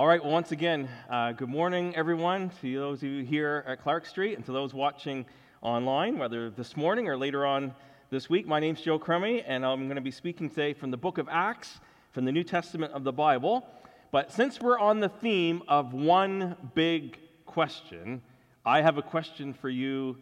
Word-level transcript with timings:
All 0.00 0.06
right, 0.06 0.24
well, 0.24 0.32
once 0.32 0.50
again, 0.50 0.88
uh, 1.10 1.32
good 1.32 1.50
morning, 1.50 1.94
everyone, 1.94 2.50
to 2.62 2.74
those 2.74 3.02
of 3.02 3.10
you 3.10 3.22
here 3.22 3.62
at 3.66 3.82
Clark 3.82 4.06
Street 4.06 4.34
and 4.34 4.42
to 4.46 4.50
those 4.50 4.72
watching 4.72 5.26
online, 5.60 6.16
whether 6.16 6.48
this 6.48 6.74
morning 6.74 7.06
or 7.06 7.18
later 7.18 7.44
on 7.44 7.74
this 8.08 8.30
week. 8.30 8.46
My 8.46 8.60
name's 8.60 8.80
Joe 8.80 8.98
Crummey, 8.98 9.44
and 9.46 9.62
I'm 9.62 9.84
going 9.88 9.96
to 9.96 10.00
be 10.00 10.10
speaking 10.10 10.48
today 10.48 10.72
from 10.72 10.90
the 10.90 10.96
book 10.96 11.18
of 11.18 11.28
Acts, 11.30 11.80
from 12.12 12.24
the 12.24 12.32
New 12.32 12.44
Testament 12.44 12.94
of 12.94 13.04
the 13.04 13.12
Bible. 13.12 13.68
But 14.10 14.32
since 14.32 14.58
we're 14.58 14.78
on 14.78 15.00
the 15.00 15.10
theme 15.10 15.62
of 15.68 15.92
one 15.92 16.56
big 16.74 17.18
question, 17.44 18.22
I 18.64 18.80
have 18.80 18.96
a 18.96 19.02
question 19.02 19.52
for 19.52 19.68
you 19.68 20.16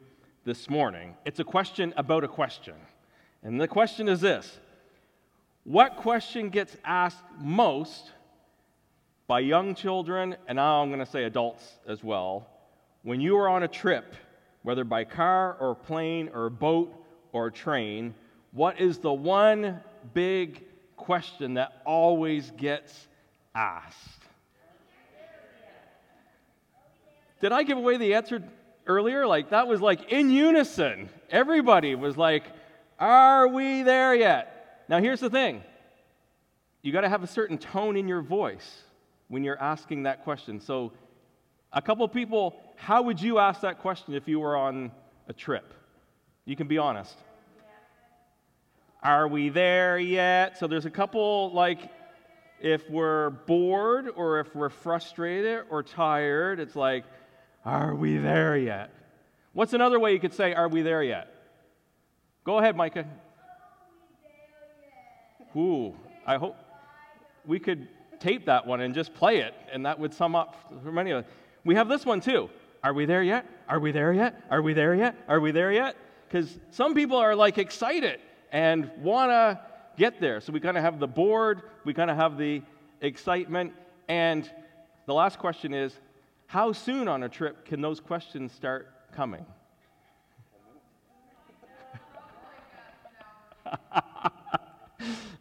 this 0.45 0.69
morning. 0.69 1.15
It's 1.25 1.39
a 1.39 1.45
question 1.45 1.95
about 1.97 2.25
a 2.25 2.29
question. 2.29 2.75
And 3.45 3.61
the 3.61 3.69
question 3.69 4.09
is 4.09 4.21
this 4.21 4.59
What 5.63 5.95
question 5.99 6.49
gets 6.49 6.77
asked 6.85 7.23
most 7.39 8.11
by 9.29 9.41
young 9.41 9.75
children, 9.75 10.35
and 10.49 10.57
now 10.57 10.83
I'm 10.83 10.89
going 10.89 11.05
to 11.05 11.07
say 11.07 11.25
adults 11.25 11.63
as 11.87 12.03
well, 12.03 12.49
when 13.03 13.21
you 13.21 13.37
are 13.37 13.49
on 13.49 13.63
a 13.63 13.69
trip, 13.69 14.17
whether 14.63 14.85
by 14.85 15.05
car 15.05 15.55
or 15.61 15.75
plane 15.75 16.31
or 16.33 16.49
boat 16.49 16.95
or 17.33 17.51
train, 17.51 18.15
what 18.53 18.81
is 18.81 18.99
the 18.99 19.13
one 19.13 19.81
big 20.15 20.65
question 20.97 21.55
that 21.55 21.83
always 21.85 22.51
gets 22.53 23.07
asked? 23.55 23.97
Did 27.43 27.53
I 27.53 27.63
give 27.65 27.77
away 27.77 27.99
the 27.99 28.15
answer 28.15 28.43
earlier? 28.87 29.27
Like, 29.27 29.51
that 29.51 29.69
was 29.69 29.83
like 29.83 30.11
in 30.11 30.31
unison. 30.31 31.11
Everybody 31.31 31.95
was 31.95 32.17
like, 32.17 32.45
Are 32.99 33.47
we 33.47 33.83
there 33.83 34.15
yet? 34.15 34.85
Now, 34.89 35.01
here's 35.01 35.21
the 35.21 35.31
thing 35.31 35.63
you 36.81 36.93
got 36.93 37.03
to 37.03 37.09
have 37.11 37.23
a 37.23 37.29
certain 37.29 37.59
tone 37.59 37.97
in 37.97 38.09
your 38.09 38.23
voice 38.23 38.85
when 39.29 39.45
you're 39.45 39.61
asking 39.61 40.05
that 40.05 40.25
question. 40.25 40.61
So, 40.61 40.93
a 41.73 41.83
couple 41.83 42.09
people, 42.09 42.57
how 42.77 43.03
would 43.03 43.21
you 43.21 43.39
ask 43.39 43.61
that 43.61 43.79
question 43.81 44.15
if 44.15 44.27
you 44.27 44.41
were 44.41 44.57
on 44.57 44.91
a 45.29 45.33
trip? 45.33 45.75
You 46.45 46.57
can 46.57 46.67
be 46.67 46.79
honest. 46.79 47.15
Are 49.03 49.29
we 49.29 49.51
there 49.51 49.99
yet? 49.99 50.59
So, 50.59 50.67
there's 50.67 50.87
a 50.87 50.91
couple, 50.91 51.53
like, 51.53 51.91
if 52.61 52.89
we're 52.91 53.31
bored 53.31 54.09
or 54.17 54.41
if 54.41 54.55
we're 54.55 54.71
frustrated 54.71 55.65
or 55.71 55.83
tired, 55.83 56.59
it's 56.59 56.75
like, 56.75 57.05
are 57.65 57.95
we 57.95 58.17
there 58.17 58.57
yet? 58.57 58.91
What's 59.53 59.73
another 59.73 60.01
way 60.01 60.13
you 60.13 60.21
could 60.21 60.35
say, 60.35 60.55
are 60.55 60.69
we 60.69 60.83
there 60.83 61.03
yet? 61.03 61.35
Go 62.45 62.59
ahead, 62.59 62.77
Micah. 62.77 63.07
Ooh, 65.57 65.95
I 66.27 66.37
hope 66.37 66.57
we 67.45 67.59
could 67.59 67.89
tape 68.21 68.47
that 68.47 68.67
one 68.67 68.81
and 68.81 68.95
just 68.95 69.15
play 69.15 69.39
it, 69.39 69.55
and 69.73 69.87
that 69.87 69.99
would 69.99 70.15
sum 70.15 70.35
up 70.35 70.57
for 70.83 70.93
many 70.93 71.11
of 71.11 71.25
us. 71.25 71.31
We 71.65 71.75
have 71.75 71.89
this 71.89 72.07
one 72.07 72.21
too. 72.21 72.51
Are 72.83 72.93
we 72.93 73.07
there 73.07 73.23
yet? 73.23 73.47
Are 73.69 73.81
we 73.81 73.93
there 73.93 74.13
yet? 74.13 74.43
Are 74.51 74.63
we 74.63 74.73
there 74.73 74.95
yet? 74.95 75.17
Are 75.29 75.41
we 75.41 75.51
there 75.51 75.73
yet? 75.73 75.97
Because 76.29 76.59
some 76.71 76.95
people 76.95 77.17
are 77.17 77.35
like 77.35 77.59
excited 77.59 78.21
and 78.53 78.91
want 78.99 79.31
to 79.31 79.61
get 79.97 80.21
there. 80.21 80.41
So 80.41 80.53
we 80.53 80.61
kind 80.61 80.77
of 80.77 80.83
have 80.83 80.99
the 80.99 81.09
bored, 81.09 81.63
we 81.85 81.93
kind 81.93 82.11
of 82.11 82.17
have 82.17 82.39
the 82.39 82.63
excitement. 83.01 83.73
And 84.09 84.49
the 85.07 85.15
last 85.15 85.39
question 85.39 85.75
is 85.75 85.93
how 86.47 86.73
soon 86.73 87.09
on 87.09 87.25
a 87.25 87.29
trip 87.29 87.65
can 87.65 87.81
those 87.81 88.01
questions 88.01 88.53
start 88.53 88.89
coming? 89.13 89.45
Oh 93.93 94.08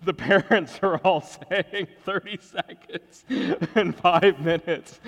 the 0.07 0.13
parents 0.13 0.79
are 0.81 0.97
all 0.99 1.21
saying 1.49 1.87
30 2.05 2.39
seconds 2.41 3.25
and 3.75 3.95
five 3.95 4.39
minutes. 4.39 4.99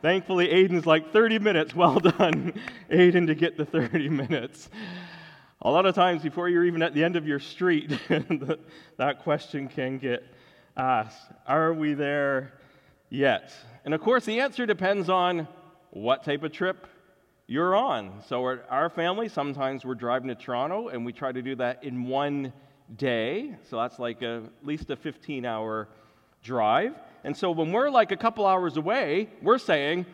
Thankfully, 0.00 0.48
Aiden's 0.48 0.86
like 0.86 1.12
30 1.12 1.38
minutes. 1.38 1.74
Well 1.74 2.00
done, 2.00 2.58
Aiden, 2.90 3.26
to 3.26 3.34
get 3.34 3.56
the 3.56 3.66
30 3.66 4.08
minutes. 4.08 4.70
A 5.62 5.70
lot 5.70 5.86
of 5.86 5.94
times, 5.94 6.22
before 6.22 6.48
you're 6.48 6.64
even 6.64 6.82
at 6.82 6.94
the 6.94 7.04
end 7.04 7.16
of 7.16 7.26
your 7.26 7.38
street, 7.38 7.90
that 8.96 9.22
question 9.22 9.68
can 9.68 9.98
get 9.98 10.24
asked 10.76 11.30
Are 11.46 11.74
we 11.74 11.94
there 11.94 12.54
yet? 13.10 13.52
And 13.84 13.92
of 13.92 14.00
course, 14.00 14.24
the 14.24 14.40
answer 14.40 14.66
depends 14.66 15.10
on 15.10 15.46
what 15.90 16.24
type 16.24 16.42
of 16.42 16.52
trip 16.52 16.86
you're 17.46 17.76
on. 17.76 18.22
So, 18.28 18.60
our 18.70 18.88
family, 18.88 19.28
sometimes 19.28 19.84
we're 19.84 19.94
driving 19.94 20.28
to 20.28 20.34
Toronto, 20.34 20.88
and 20.88 21.04
we 21.04 21.12
try 21.12 21.32
to 21.32 21.42
do 21.42 21.56
that 21.56 21.82
in 21.82 22.04
one 22.04 22.52
day. 22.96 23.54
So 23.68 23.76
that's 23.76 23.98
like 23.98 24.22
a, 24.22 24.42
at 24.60 24.66
least 24.66 24.90
a 24.90 24.96
15 24.96 25.44
hour 25.44 25.88
drive. 26.42 26.94
And 27.24 27.36
so 27.36 27.50
when 27.50 27.72
we're 27.72 27.90
like 27.90 28.12
a 28.12 28.16
couple 28.16 28.46
hours 28.46 28.76
away, 28.76 29.28
we're 29.42 29.58
saying, 29.58 30.06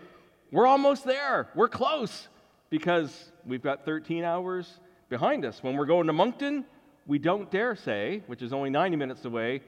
we're 0.51 0.67
almost 0.67 1.05
there. 1.05 1.49
We're 1.55 1.69
close 1.69 2.29
because 2.71 3.31
we've 3.45 3.63
got 3.63 3.84
13 3.84 4.25
hours 4.25 4.81
behind 5.09 5.45
us. 5.45 5.63
When 5.63 5.77
we're 5.77 5.87
going 5.87 6.07
to 6.07 6.13
Moncton, 6.13 6.65
we 7.07 7.19
don't 7.19 7.51
dare 7.51 7.77
say, 7.77 8.23
which 8.27 8.43
is 8.43 8.53
only 8.53 8.71
90 8.71 8.97
minutes 8.97 9.25
away, 9.25 9.63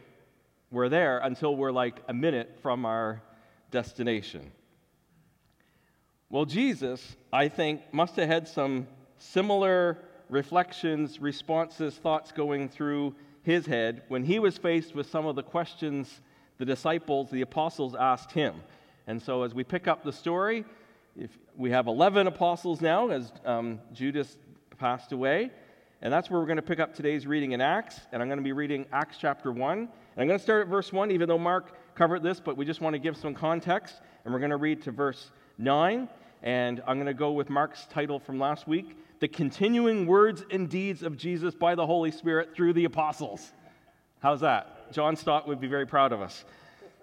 we're 0.70 0.88
there 0.88 1.18
until 1.18 1.54
we're 1.56 1.72
like 1.72 2.02
a 2.08 2.14
minute 2.14 2.58
from 2.62 2.84
our 2.84 3.22
destination. 3.70 4.50
Well, 6.30 6.44
Jesus, 6.44 7.16
I 7.32 7.48
think, 7.48 7.82
must 7.92 8.16
have 8.16 8.28
had 8.28 8.48
some 8.48 8.88
similar 9.18 9.98
reflections, 10.28 11.20
responses, 11.20 11.94
thoughts 11.94 12.32
going 12.32 12.68
through 12.68 13.14
his 13.42 13.66
head 13.66 14.02
when 14.08 14.24
he 14.24 14.38
was 14.38 14.58
faced 14.58 14.94
with 14.94 15.08
some 15.08 15.26
of 15.26 15.36
the 15.36 15.42
questions 15.42 16.20
the 16.58 16.64
disciples, 16.64 17.30
the 17.30 17.42
apostles 17.42 17.94
asked 17.94 18.32
him. 18.32 18.54
And 19.06 19.20
so, 19.20 19.42
as 19.42 19.54
we 19.54 19.62
pick 19.62 19.86
up 19.86 20.02
the 20.02 20.12
story, 20.12 20.64
if 21.18 21.30
we 21.56 21.70
have 21.70 21.86
11 21.86 22.26
apostles 22.26 22.80
now, 22.80 23.08
as 23.10 23.32
um, 23.44 23.78
Judas 23.92 24.36
passed 24.78 25.12
away. 25.12 25.50
And 26.02 26.12
that's 26.12 26.28
where 26.28 26.38
we're 26.38 26.46
going 26.46 26.56
to 26.56 26.62
pick 26.62 26.78
up 26.78 26.94
today's 26.94 27.26
reading 27.26 27.52
in 27.52 27.60
Acts. 27.60 28.00
And 28.12 28.20
I'm 28.20 28.28
going 28.28 28.38
to 28.38 28.44
be 28.44 28.52
reading 28.52 28.84
Acts 28.92 29.16
chapter 29.18 29.50
1. 29.50 29.78
And 29.78 29.88
I'm 30.18 30.26
going 30.26 30.38
to 30.38 30.42
start 30.42 30.62
at 30.62 30.68
verse 30.68 30.92
1, 30.92 31.10
even 31.10 31.28
though 31.28 31.38
Mark 31.38 31.72
covered 31.94 32.22
this, 32.22 32.38
but 32.38 32.56
we 32.56 32.64
just 32.64 32.80
want 32.80 32.94
to 32.94 32.98
give 32.98 33.16
some 33.16 33.34
context. 33.34 33.96
And 34.24 34.34
we're 34.34 34.40
going 34.40 34.50
to 34.50 34.58
read 34.58 34.82
to 34.82 34.90
verse 34.90 35.30
9. 35.58 36.08
And 36.42 36.82
I'm 36.86 36.96
going 36.96 37.06
to 37.06 37.14
go 37.14 37.32
with 37.32 37.48
Mark's 37.48 37.86
title 37.86 38.18
from 38.18 38.38
last 38.38 38.68
week 38.68 38.96
the 39.18 39.28
continuing 39.28 40.06
words 40.06 40.44
and 40.50 40.68
deeds 40.68 41.02
of 41.02 41.16
Jesus 41.16 41.54
by 41.54 41.74
the 41.74 41.86
Holy 41.86 42.10
Spirit 42.10 42.54
through 42.54 42.74
the 42.74 42.84
apostles. 42.84 43.52
How's 44.20 44.40
that? 44.40 44.92
John 44.92 45.16
Stott 45.16 45.48
would 45.48 45.60
be 45.60 45.66
very 45.66 45.86
proud 45.86 46.12
of 46.12 46.20
us. 46.20 46.44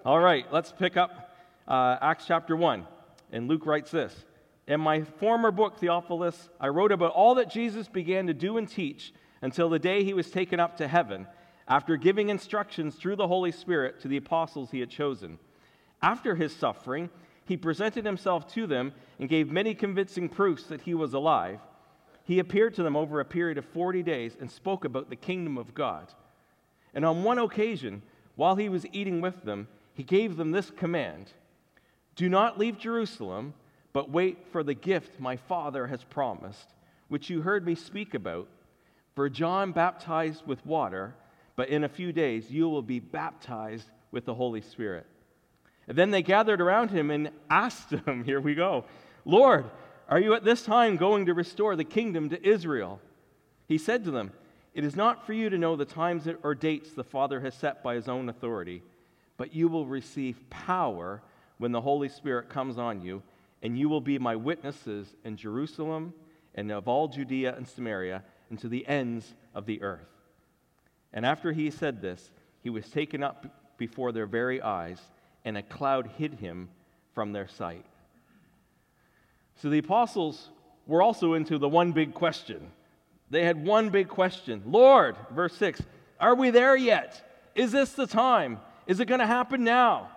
All 0.05 0.19
right, 0.19 0.45
let's 0.51 0.71
pick 0.71 0.97
up 0.97 1.35
uh, 1.67 1.97
Acts 2.01 2.25
chapter 2.27 2.55
1. 2.55 2.85
And 3.31 3.47
Luke 3.47 3.65
writes 3.65 3.91
this 3.91 4.13
In 4.67 4.79
my 4.79 5.01
former 5.01 5.51
book, 5.51 5.79
Theophilus, 5.79 6.49
I 6.59 6.67
wrote 6.67 6.91
about 6.91 7.13
all 7.13 7.35
that 7.35 7.49
Jesus 7.49 7.87
began 7.87 8.27
to 8.27 8.33
do 8.33 8.57
and 8.57 8.69
teach 8.69 9.13
until 9.41 9.69
the 9.69 9.79
day 9.79 10.03
he 10.03 10.13
was 10.13 10.29
taken 10.29 10.59
up 10.59 10.77
to 10.77 10.87
heaven, 10.87 11.27
after 11.67 11.97
giving 11.97 12.29
instructions 12.29 12.95
through 12.95 13.15
the 13.15 13.27
Holy 13.27 13.51
Spirit 13.51 13.99
to 14.01 14.07
the 14.07 14.17
apostles 14.17 14.69
he 14.71 14.79
had 14.79 14.89
chosen. 14.89 15.39
After 16.01 16.35
his 16.35 16.55
suffering, 16.55 17.09
he 17.45 17.57
presented 17.57 18.05
himself 18.05 18.47
to 18.53 18.67
them 18.67 18.93
and 19.19 19.29
gave 19.29 19.51
many 19.51 19.73
convincing 19.73 20.29
proofs 20.29 20.63
that 20.65 20.81
he 20.81 20.93
was 20.93 21.13
alive 21.13 21.59
he 22.23 22.39
appeared 22.39 22.73
to 22.75 22.83
them 22.83 22.95
over 22.95 23.19
a 23.19 23.25
period 23.25 23.57
of 23.57 23.65
40 23.65 24.01
days 24.03 24.35
and 24.39 24.49
spoke 24.49 24.85
about 24.85 25.09
the 25.09 25.15
kingdom 25.15 25.57
of 25.57 25.73
God. 25.73 26.07
And 26.93 27.03
on 27.03 27.23
one 27.23 27.37
occasion, 27.37 28.01
while 28.35 28.55
he 28.55 28.69
was 28.69 28.85
eating 28.91 29.21
with 29.21 29.43
them, 29.43 29.67
he 29.93 30.03
gave 30.03 30.37
them 30.37 30.51
this 30.51 30.71
command 30.71 31.31
Do 32.15 32.29
not 32.29 32.57
leave 32.57 32.77
Jerusalem, 32.77 33.53
but 33.91 34.09
wait 34.09 34.37
for 34.51 34.63
the 34.63 34.73
gift 34.73 35.19
my 35.19 35.35
Father 35.35 35.87
has 35.87 36.03
promised, 36.03 36.73
which 37.09 37.29
you 37.29 37.41
heard 37.41 37.65
me 37.65 37.75
speak 37.75 38.13
about. 38.13 38.47
For 39.15 39.29
John 39.29 39.71
baptized 39.71 40.47
with 40.47 40.65
water, 40.65 41.13
but 41.55 41.69
in 41.69 41.83
a 41.83 41.89
few 41.89 42.11
days 42.11 42.49
you 42.49 42.69
will 42.69 42.81
be 42.81 42.99
baptized 42.99 43.89
with 44.11 44.25
the 44.25 44.33
Holy 44.33 44.61
Spirit. 44.61 45.05
And 45.87 45.97
then 45.97 46.11
they 46.11 46.23
gathered 46.23 46.61
around 46.61 46.91
him 46.91 47.11
and 47.11 47.29
asked 47.49 47.91
him, 47.91 48.23
Here 48.23 48.39
we 48.39 48.55
go, 48.55 48.85
Lord, 49.25 49.65
are 50.09 50.19
you 50.19 50.33
at 50.33 50.43
this 50.43 50.63
time 50.63 50.97
going 50.97 51.25
to 51.25 51.33
restore 51.33 51.75
the 51.75 51.83
kingdom 51.83 52.29
to 52.29 52.47
Israel? 52.47 52.99
He 53.67 53.77
said 53.77 54.03
to 54.03 54.11
them, 54.11 54.31
It 54.73 54.83
is 54.83 54.95
not 54.95 55.25
for 55.25 55.33
you 55.33 55.49
to 55.49 55.57
know 55.57 55.75
the 55.75 55.85
times 55.85 56.27
or 56.43 56.55
dates 56.55 56.91
the 56.91 57.03
Father 57.03 57.39
has 57.39 57.53
set 57.55 57.83
by 57.83 57.95
his 57.95 58.07
own 58.07 58.29
authority, 58.29 58.83
but 59.37 59.55
you 59.55 59.67
will 59.67 59.85
receive 59.85 60.49
power 60.49 61.21
when 61.57 61.71
the 61.71 61.81
Holy 61.81 62.09
Spirit 62.09 62.49
comes 62.49 62.77
on 62.77 63.01
you, 63.01 63.23
and 63.61 63.77
you 63.77 63.87
will 63.87 64.01
be 64.01 64.19
my 64.19 64.35
witnesses 64.35 65.15
in 65.23 65.37
Jerusalem 65.37 66.13
and 66.55 66.71
of 66.71 66.87
all 66.87 67.07
Judea 67.07 67.55
and 67.55 67.67
Samaria 67.67 68.23
and 68.49 68.59
to 68.59 68.67
the 68.67 68.85
ends 68.87 69.33
of 69.55 69.65
the 69.65 69.81
earth. 69.81 70.09
And 71.13 71.25
after 71.25 71.51
he 71.51 71.71
said 71.71 72.01
this, 72.01 72.31
he 72.61 72.69
was 72.69 72.89
taken 72.89 73.23
up 73.23 73.77
before 73.77 74.11
their 74.11 74.25
very 74.25 74.61
eyes, 74.61 74.99
and 75.45 75.57
a 75.57 75.63
cloud 75.63 76.09
hid 76.17 76.35
him 76.35 76.69
from 77.13 77.31
their 77.31 77.47
sight. 77.47 77.85
So 79.55 79.69
the 79.69 79.79
apostles 79.79 80.49
were 80.87 81.01
also 81.01 81.33
into 81.33 81.57
the 81.57 81.69
one 81.69 81.91
big 81.91 82.13
question. 82.13 82.71
They 83.29 83.43
had 83.43 83.65
one 83.65 83.89
big 83.89 84.09
question 84.09 84.63
Lord, 84.65 85.15
verse 85.31 85.55
6, 85.57 85.81
are 86.19 86.35
we 86.35 86.49
there 86.49 86.75
yet? 86.75 87.49
Is 87.55 87.71
this 87.71 87.93
the 87.93 88.07
time? 88.07 88.59
Is 88.87 88.99
it 88.99 89.05
going 89.05 89.19
to 89.19 89.27
happen 89.27 89.63
now? 89.63 90.09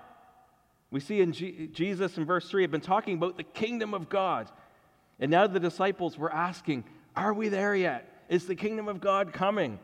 We 0.90 1.00
see 1.00 1.20
in 1.20 1.32
G- 1.32 1.68
Jesus 1.72 2.16
in 2.16 2.24
verse 2.24 2.48
3 2.48 2.62
had 2.62 2.70
been 2.70 2.80
talking 2.80 3.16
about 3.16 3.36
the 3.36 3.42
kingdom 3.42 3.94
of 3.94 4.08
God. 4.08 4.50
And 5.18 5.30
now 5.30 5.46
the 5.46 5.60
disciples 5.60 6.16
were 6.16 6.32
asking, 6.32 6.84
Are 7.14 7.34
we 7.34 7.48
there 7.48 7.74
yet? 7.74 8.24
Is 8.28 8.46
the 8.46 8.54
kingdom 8.54 8.88
of 8.88 9.00
God 9.00 9.32
coming? 9.32 9.78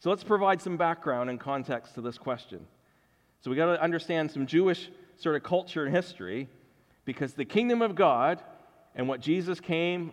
So 0.00 0.10
let's 0.10 0.24
provide 0.24 0.60
some 0.60 0.76
background 0.76 1.30
and 1.30 1.40
context 1.40 1.94
to 1.94 2.00
this 2.00 2.18
question. 2.18 2.66
So 3.40 3.50
we 3.50 3.56
got 3.56 3.74
to 3.74 3.82
understand 3.82 4.30
some 4.30 4.46
Jewish 4.46 4.90
sort 5.16 5.36
of 5.36 5.42
culture 5.42 5.84
and 5.84 5.94
history 5.94 6.48
because 7.06 7.32
the 7.32 7.46
kingdom 7.46 7.80
of 7.80 7.94
God 7.94 8.42
and 8.94 9.08
what 9.08 9.20
Jesus 9.20 9.58
came 9.58 10.12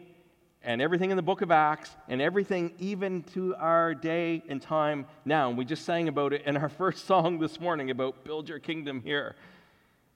and 0.61 0.81
everything 0.81 1.11
in 1.11 1.17
the 1.17 1.23
book 1.23 1.41
of 1.41 1.51
Acts 1.51 1.93
and 2.07 2.21
everything 2.21 2.73
even 2.79 3.23
to 3.33 3.53
our 3.55 3.93
day 3.93 4.41
and 4.47 4.61
time 4.61 5.05
now. 5.25 5.49
And 5.49 5.57
we 5.57 5.65
just 5.65 5.83
sang 5.83 6.07
about 6.07 6.31
it 6.31 6.43
in 6.45 6.55
our 6.55 6.69
first 6.77 7.05
song 7.05 7.39
this 7.39 7.59
morning 7.59 7.89
about 7.89 8.23
build 8.23 8.47
your 8.47 8.59
kingdom 8.59 9.01
here. 9.01 9.35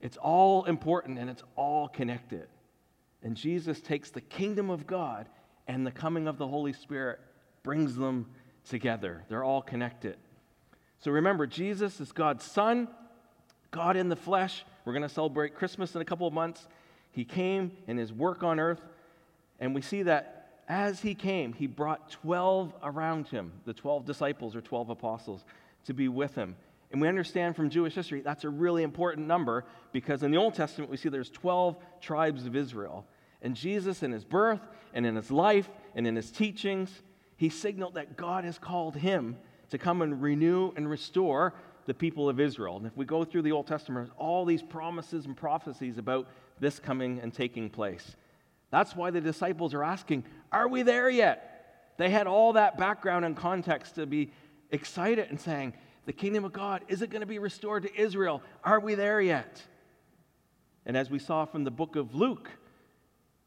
It's 0.00 0.16
all 0.16 0.64
important 0.64 1.18
and 1.18 1.28
it's 1.28 1.42
all 1.56 1.88
connected. 1.88 2.46
And 3.22 3.36
Jesus 3.36 3.80
takes 3.80 4.10
the 4.10 4.20
kingdom 4.20 4.70
of 4.70 4.86
God 4.86 5.28
and 5.66 5.86
the 5.86 5.90
coming 5.90 6.28
of 6.28 6.38
the 6.38 6.46
Holy 6.46 6.72
Spirit 6.72 7.18
brings 7.62 7.96
them 7.96 8.26
together. 8.68 9.24
They're 9.28 9.44
all 9.44 9.60
connected. 9.60 10.16
So 11.00 11.10
remember, 11.10 11.46
Jesus 11.46 12.00
is 12.00 12.12
God's 12.12 12.44
Son, 12.44 12.88
God 13.70 13.96
in 13.96 14.08
the 14.08 14.16
flesh. 14.16 14.64
We're 14.88 14.94
going 14.94 15.02
to 15.02 15.10
celebrate 15.10 15.54
Christmas 15.54 15.94
in 15.94 16.00
a 16.00 16.04
couple 16.06 16.26
of 16.26 16.32
months. 16.32 16.66
He 17.10 17.22
came 17.22 17.72
in 17.86 17.98
his 17.98 18.10
work 18.10 18.42
on 18.42 18.58
earth, 18.58 18.80
and 19.60 19.74
we 19.74 19.82
see 19.82 20.04
that 20.04 20.62
as 20.66 21.02
he 21.02 21.14
came, 21.14 21.52
he 21.52 21.66
brought 21.66 22.08
12 22.08 22.72
around 22.82 23.28
him, 23.28 23.52
the 23.66 23.74
12 23.74 24.06
disciples 24.06 24.56
or 24.56 24.62
12 24.62 24.88
apostles, 24.88 25.44
to 25.84 25.92
be 25.92 26.08
with 26.08 26.34
him. 26.34 26.56
And 26.90 27.02
we 27.02 27.08
understand 27.08 27.54
from 27.54 27.68
Jewish 27.68 27.92
history 27.92 28.22
that's 28.22 28.44
a 28.44 28.48
really 28.48 28.82
important 28.82 29.26
number 29.26 29.66
because 29.92 30.22
in 30.22 30.30
the 30.30 30.38
Old 30.38 30.54
Testament 30.54 30.90
we 30.90 30.96
see 30.96 31.10
there's 31.10 31.28
12 31.28 31.76
tribes 32.00 32.46
of 32.46 32.56
Israel. 32.56 33.04
And 33.42 33.54
Jesus, 33.54 34.02
in 34.02 34.10
his 34.10 34.24
birth 34.24 34.62
and 34.94 35.04
in 35.04 35.16
his 35.16 35.30
life 35.30 35.68
and 35.96 36.06
in 36.06 36.16
his 36.16 36.30
teachings, 36.30 37.02
he 37.36 37.50
signaled 37.50 37.92
that 37.96 38.16
God 38.16 38.44
has 38.44 38.58
called 38.58 38.96
him 38.96 39.36
to 39.68 39.76
come 39.76 40.00
and 40.00 40.22
renew 40.22 40.72
and 40.76 40.88
restore 40.88 41.52
the 41.88 41.94
people 41.94 42.28
of 42.28 42.38
Israel. 42.38 42.76
And 42.76 42.86
if 42.86 42.94
we 42.98 43.06
go 43.06 43.24
through 43.24 43.40
the 43.42 43.52
Old 43.52 43.66
Testament, 43.66 44.10
all 44.18 44.44
these 44.44 44.62
promises 44.62 45.24
and 45.24 45.34
prophecies 45.34 45.96
about 45.96 46.28
this 46.60 46.78
coming 46.78 47.18
and 47.20 47.32
taking 47.32 47.70
place. 47.70 48.14
That's 48.70 48.94
why 48.94 49.10
the 49.10 49.22
disciples 49.22 49.72
are 49.72 49.82
asking, 49.82 50.24
Are 50.52 50.68
we 50.68 50.82
there 50.82 51.08
yet? 51.08 51.94
They 51.96 52.10
had 52.10 52.26
all 52.26 52.52
that 52.52 52.76
background 52.76 53.24
and 53.24 53.34
context 53.34 53.94
to 53.94 54.04
be 54.04 54.32
excited 54.70 55.30
and 55.30 55.40
saying, 55.40 55.72
The 56.04 56.12
kingdom 56.12 56.44
of 56.44 56.52
God, 56.52 56.82
is 56.88 57.00
it 57.00 57.08
going 57.08 57.22
to 57.22 57.26
be 57.26 57.38
restored 57.38 57.84
to 57.84 58.00
Israel? 58.00 58.42
Are 58.62 58.80
we 58.80 58.94
there 58.94 59.22
yet? 59.22 59.62
And 60.84 60.94
as 60.94 61.08
we 61.08 61.18
saw 61.18 61.46
from 61.46 61.64
the 61.64 61.70
book 61.70 61.96
of 61.96 62.14
Luke, 62.14 62.50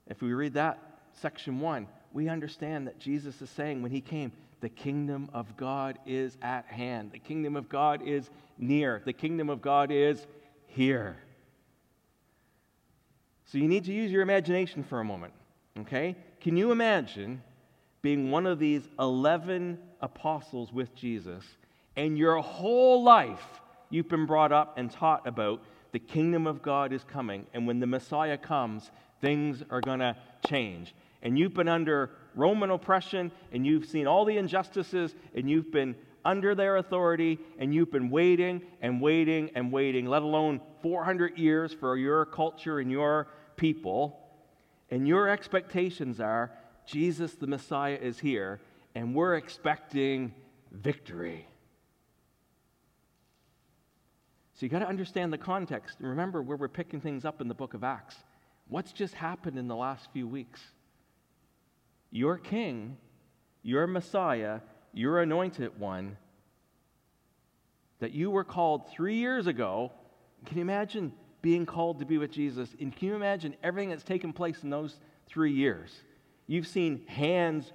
if 0.07 0.19
we 0.19 0.33
read 0.33 0.55
that 0.55 0.79
section 1.13 1.59
one, 1.59 1.87
we 2.11 2.27
understand 2.27 2.87
that 2.87 2.97
Jesus 2.97 3.39
is 3.39 3.51
saying 3.51 3.83
when 3.83 3.91
he 3.91 4.01
came, 4.01 4.31
the 4.61 4.69
kingdom 4.69 5.29
of 5.33 5.57
God 5.57 5.99
is 6.05 6.37
at 6.41 6.65
hand. 6.65 7.11
The 7.11 7.19
kingdom 7.19 7.55
of 7.55 7.67
God 7.67 8.07
is 8.07 8.29
near. 8.57 9.01
The 9.03 9.13
kingdom 9.13 9.49
of 9.49 9.61
God 9.61 9.91
is 9.91 10.25
here. 10.67 11.17
So 13.45 13.57
you 13.57 13.67
need 13.67 13.85
to 13.85 13.91
use 13.91 14.11
your 14.11 14.21
imagination 14.21 14.83
for 14.83 14.99
a 14.99 15.03
moment, 15.03 15.33
okay? 15.79 16.15
Can 16.39 16.55
you 16.55 16.71
imagine 16.71 17.41
being 18.01 18.31
one 18.31 18.47
of 18.47 18.59
these 18.59 18.87
11 18.99 19.77
apostles 20.01 20.71
with 20.71 20.95
Jesus 20.95 21.43
and 21.95 22.17
your 22.17 22.37
whole 22.37 23.03
life 23.03 23.61
you've 23.89 24.07
been 24.07 24.25
brought 24.25 24.51
up 24.51 24.77
and 24.77 24.89
taught 24.89 25.27
about 25.27 25.61
the 25.91 25.99
kingdom 25.99 26.47
of 26.47 26.61
God 26.61 26.93
is 26.93 27.03
coming, 27.03 27.45
and 27.53 27.67
when 27.67 27.79
the 27.79 27.87
Messiah 27.87 28.37
comes, 28.37 28.89
things 29.19 29.61
are 29.69 29.81
going 29.81 29.99
to 29.99 30.15
change. 30.47 30.95
And 31.21 31.37
you've 31.37 31.53
been 31.53 31.67
under 31.67 32.11
Roman 32.35 32.71
oppression, 32.71 33.31
and 33.51 33.65
you've 33.65 33.85
seen 33.85 34.07
all 34.07 34.25
the 34.25 34.37
injustices, 34.37 35.15
and 35.35 35.49
you've 35.49 35.71
been 35.71 35.95
under 36.23 36.55
their 36.55 36.77
authority, 36.77 37.39
and 37.57 37.73
you've 37.73 37.91
been 37.91 38.09
waiting 38.09 38.61
and 38.81 39.01
waiting 39.01 39.49
and 39.55 39.71
waiting, 39.71 40.05
let 40.05 40.21
alone 40.21 40.61
400 40.81 41.37
years 41.37 41.73
for 41.73 41.97
your 41.97 42.25
culture 42.25 42.79
and 42.79 42.91
your 42.91 43.27
people, 43.55 44.19
and 44.89 45.07
your 45.07 45.29
expectations 45.29 46.19
are 46.19 46.51
Jesus 46.85 47.33
the 47.33 47.47
Messiah 47.47 47.97
is 48.01 48.19
here, 48.19 48.59
and 48.95 49.15
we're 49.15 49.35
expecting 49.35 50.33
victory. 50.71 51.47
So 54.53 54.65
you 54.65 54.69
got 54.69 54.79
to 54.79 54.87
understand 54.87 55.33
the 55.33 55.37
context. 55.39 55.97
Remember 55.99 56.41
where 56.41 56.57
we're 56.57 56.67
picking 56.67 57.01
things 57.01 57.25
up 57.25 57.41
in 57.41 57.47
the 57.47 57.55
book 57.55 57.73
of 57.73 57.83
Acts. 57.83 58.15
What's 58.67 58.93
just 58.93 59.15
happened 59.15 59.57
in 59.57 59.67
the 59.67 59.75
last 59.75 60.09
few 60.13 60.27
weeks? 60.27 60.61
Your 62.11 62.37
king, 62.37 62.97
your 63.63 63.87
Messiah, 63.87 64.59
your 64.93 65.21
anointed 65.21 65.79
one, 65.79 66.17
that 67.99 68.11
you 68.11 68.29
were 68.29 68.43
called 68.43 68.89
three 68.91 69.15
years 69.15 69.47
ago. 69.47 69.91
Can 70.45 70.57
you 70.57 70.61
imagine 70.61 71.13
being 71.41 71.65
called 71.65 71.99
to 71.99 72.05
be 72.05 72.17
with 72.17 72.31
Jesus. 72.31 72.69
And 72.79 72.95
can 72.95 73.09
you 73.09 73.15
imagine 73.15 73.55
everything 73.63 73.89
that's 73.89 74.03
taken 74.03 74.33
place 74.33 74.63
in 74.63 74.69
those 74.69 74.99
three 75.27 75.51
years? 75.51 75.91
You've 76.47 76.67
seen 76.67 77.05
hands 77.07 77.71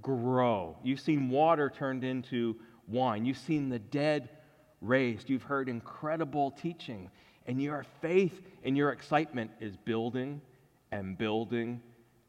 grow, 0.00 0.76
you've 0.82 1.00
seen 1.00 1.30
water 1.30 1.72
turned 1.74 2.04
into 2.04 2.56
wine, 2.86 3.24
you've 3.24 3.38
seen 3.38 3.68
the 3.68 3.78
dead 3.78 4.28
raised, 4.80 5.28
you've 5.28 5.42
heard 5.42 5.68
incredible 5.68 6.52
teaching, 6.52 7.10
and 7.46 7.60
your 7.60 7.84
faith 8.00 8.40
and 8.62 8.76
your 8.76 8.90
excitement 8.90 9.50
is 9.60 9.76
building 9.76 10.40
and 10.92 11.16
building 11.18 11.80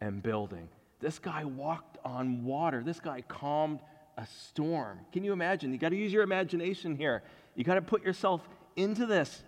and 0.02 0.24
building. 0.24 0.68
This 1.00 1.20
guy 1.20 1.46
walked 1.46 1.98
on 2.04 2.44
water. 2.44 2.84
This 2.84 3.00
guy 3.00 3.22
calmed 3.22 3.80
a 4.18 4.28
storm. 4.50 5.00
Can 5.14 5.24
you 5.24 5.32
imagine? 5.32 5.72
You 5.72 5.80
got 5.80 5.90
to 5.90 5.96
use 5.96 6.12
your 6.12 6.24
imagination 6.24 6.96
here. 6.96 7.24
You 7.56 7.64
got 7.64 7.76
to 7.76 7.82
put 7.82 8.04
yourself 8.04 8.48
into 8.76 9.06
this. 9.06 9.44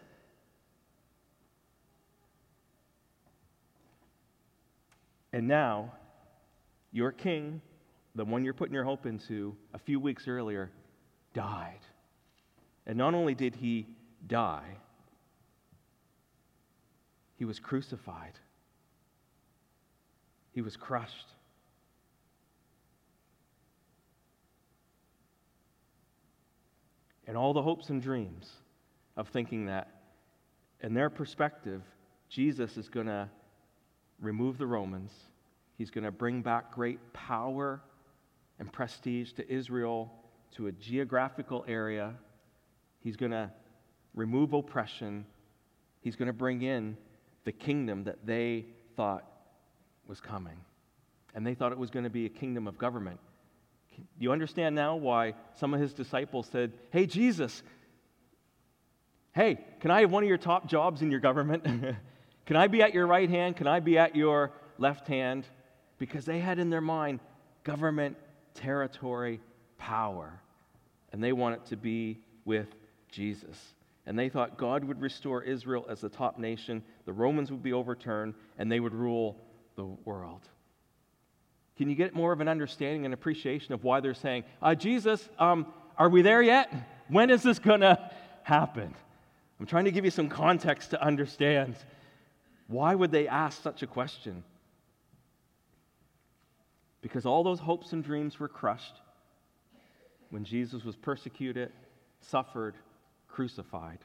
And 5.33 5.47
now, 5.47 5.93
your 6.91 7.11
king, 7.11 7.61
the 8.15 8.25
one 8.25 8.43
you're 8.43 8.53
putting 8.53 8.73
your 8.73 8.83
hope 8.83 9.05
into, 9.05 9.55
a 9.73 9.79
few 9.79 9.99
weeks 9.99 10.27
earlier, 10.27 10.71
died. 11.33 11.79
And 12.85 12.97
not 12.97 13.13
only 13.13 13.33
did 13.33 13.55
he 13.55 13.87
die, 14.27 14.77
he 17.37 17.45
was 17.45 17.59
crucified, 17.59 18.33
he 20.53 20.61
was 20.61 20.75
crushed. 20.75 21.27
And 27.31 27.37
all 27.37 27.53
the 27.53 27.61
hopes 27.61 27.87
and 27.87 28.01
dreams 28.01 28.51
of 29.15 29.29
thinking 29.29 29.67
that, 29.67 29.87
in 30.81 30.93
their 30.93 31.09
perspective, 31.09 31.81
Jesus 32.27 32.75
is 32.75 32.89
going 32.89 33.05
to 33.05 33.29
remove 34.19 34.57
the 34.57 34.67
Romans. 34.67 35.13
He's 35.77 35.89
going 35.89 36.03
to 36.03 36.11
bring 36.11 36.41
back 36.41 36.73
great 36.73 36.99
power 37.13 37.79
and 38.59 38.69
prestige 38.69 39.31
to 39.37 39.49
Israel, 39.49 40.11
to 40.57 40.67
a 40.67 40.73
geographical 40.73 41.63
area. 41.69 42.15
He's 42.99 43.15
going 43.15 43.31
to 43.31 43.49
remove 44.13 44.51
oppression. 44.51 45.25
He's 46.01 46.17
going 46.17 46.27
to 46.27 46.33
bring 46.33 46.63
in 46.63 46.97
the 47.45 47.53
kingdom 47.53 48.03
that 48.03 48.25
they 48.25 48.65
thought 48.97 49.23
was 50.05 50.19
coming. 50.19 50.57
And 51.33 51.47
they 51.47 51.53
thought 51.53 51.71
it 51.71 51.77
was 51.77 51.91
going 51.91 52.03
to 52.03 52.09
be 52.09 52.25
a 52.25 52.29
kingdom 52.29 52.67
of 52.67 52.77
government. 52.77 53.21
You 54.17 54.31
understand 54.31 54.75
now 54.75 54.95
why 54.95 55.33
some 55.55 55.73
of 55.73 55.79
his 55.79 55.93
disciples 55.93 56.47
said, 56.51 56.73
Hey, 56.91 57.05
Jesus, 57.05 57.63
hey, 59.33 59.59
can 59.79 59.91
I 59.91 60.01
have 60.01 60.11
one 60.11 60.23
of 60.23 60.29
your 60.29 60.37
top 60.37 60.67
jobs 60.67 61.01
in 61.01 61.11
your 61.11 61.19
government? 61.19 61.65
Can 62.45 62.57
I 62.57 62.67
be 62.67 62.81
at 62.81 62.93
your 62.93 63.07
right 63.07 63.29
hand? 63.29 63.55
Can 63.55 63.67
I 63.67 63.79
be 63.79 63.97
at 63.97 64.15
your 64.15 64.51
left 64.77 65.07
hand? 65.07 65.45
Because 65.99 66.25
they 66.25 66.39
had 66.39 66.59
in 66.59 66.69
their 66.69 66.81
mind 66.81 67.19
government, 67.63 68.17
territory, 68.55 69.39
power. 69.77 70.41
And 71.13 71.23
they 71.23 71.31
wanted 71.31 71.65
to 71.67 71.77
be 71.77 72.19
with 72.43 72.67
Jesus. 73.09 73.57
And 74.05 74.17
they 74.17 74.27
thought 74.27 74.57
God 74.57 74.83
would 74.83 74.99
restore 74.99 75.43
Israel 75.43 75.85
as 75.87 76.01
the 76.01 76.09
top 76.09 76.39
nation, 76.39 76.83
the 77.05 77.13
Romans 77.13 77.51
would 77.51 77.63
be 77.63 77.73
overturned, 77.73 78.33
and 78.57 78.71
they 78.71 78.79
would 78.79 78.93
rule 78.93 79.37
the 79.75 79.85
world. 79.85 80.41
Can 81.81 81.89
you 81.89 81.95
get 81.95 82.13
more 82.13 82.31
of 82.31 82.41
an 82.41 82.47
understanding 82.47 83.05
and 83.05 83.11
appreciation 83.11 83.73
of 83.73 83.83
why 83.83 84.01
they're 84.01 84.13
saying, 84.13 84.43
uh, 84.61 84.75
Jesus, 84.75 85.27
um, 85.39 85.65
are 85.97 86.09
we 86.09 86.21
there 86.21 86.43
yet? 86.43 86.71
When 87.07 87.31
is 87.31 87.41
this 87.41 87.57
going 87.57 87.81
to 87.81 87.97
happen? 88.43 88.93
I'm 89.59 89.65
trying 89.65 89.85
to 89.85 89.91
give 89.91 90.05
you 90.05 90.11
some 90.11 90.29
context 90.29 90.91
to 90.91 91.03
understand 91.03 91.75
why 92.67 92.93
would 92.93 93.09
they 93.09 93.27
ask 93.27 93.63
such 93.63 93.81
a 93.81 93.87
question? 93.87 94.43
Because 97.01 97.25
all 97.25 97.43
those 97.43 97.59
hopes 97.59 97.93
and 97.93 98.03
dreams 98.03 98.39
were 98.39 98.47
crushed 98.47 98.93
when 100.29 100.43
Jesus 100.43 100.83
was 100.83 100.95
persecuted, 100.95 101.71
suffered, 102.19 102.75
crucified, 103.27 103.97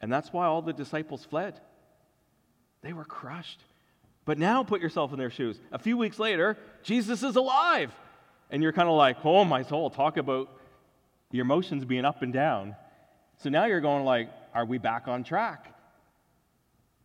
And 0.00 0.12
that's 0.12 0.32
why 0.32 0.46
all 0.46 0.60
the 0.60 0.72
disciples 0.72 1.24
fled. 1.24 1.60
They 2.82 2.92
were 2.92 3.04
crushed. 3.04 3.60
But 4.30 4.38
now 4.38 4.62
put 4.62 4.80
yourself 4.80 5.12
in 5.12 5.18
their 5.18 5.28
shoes. 5.28 5.58
A 5.72 5.78
few 5.80 5.96
weeks 5.96 6.20
later, 6.20 6.56
Jesus 6.84 7.24
is 7.24 7.34
alive. 7.34 7.92
And 8.48 8.62
you're 8.62 8.72
kind 8.72 8.88
of 8.88 8.94
like, 8.94 9.16
oh, 9.24 9.44
my 9.44 9.64
soul, 9.64 9.90
talk 9.90 10.18
about 10.18 10.48
your 11.32 11.42
emotions 11.42 11.84
being 11.84 12.04
up 12.04 12.22
and 12.22 12.32
down. 12.32 12.76
So 13.38 13.50
now 13.50 13.64
you're 13.64 13.80
going 13.80 14.04
like, 14.04 14.30
are 14.54 14.64
we 14.64 14.78
back 14.78 15.08
on 15.08 15.24
track? 15.24 15.74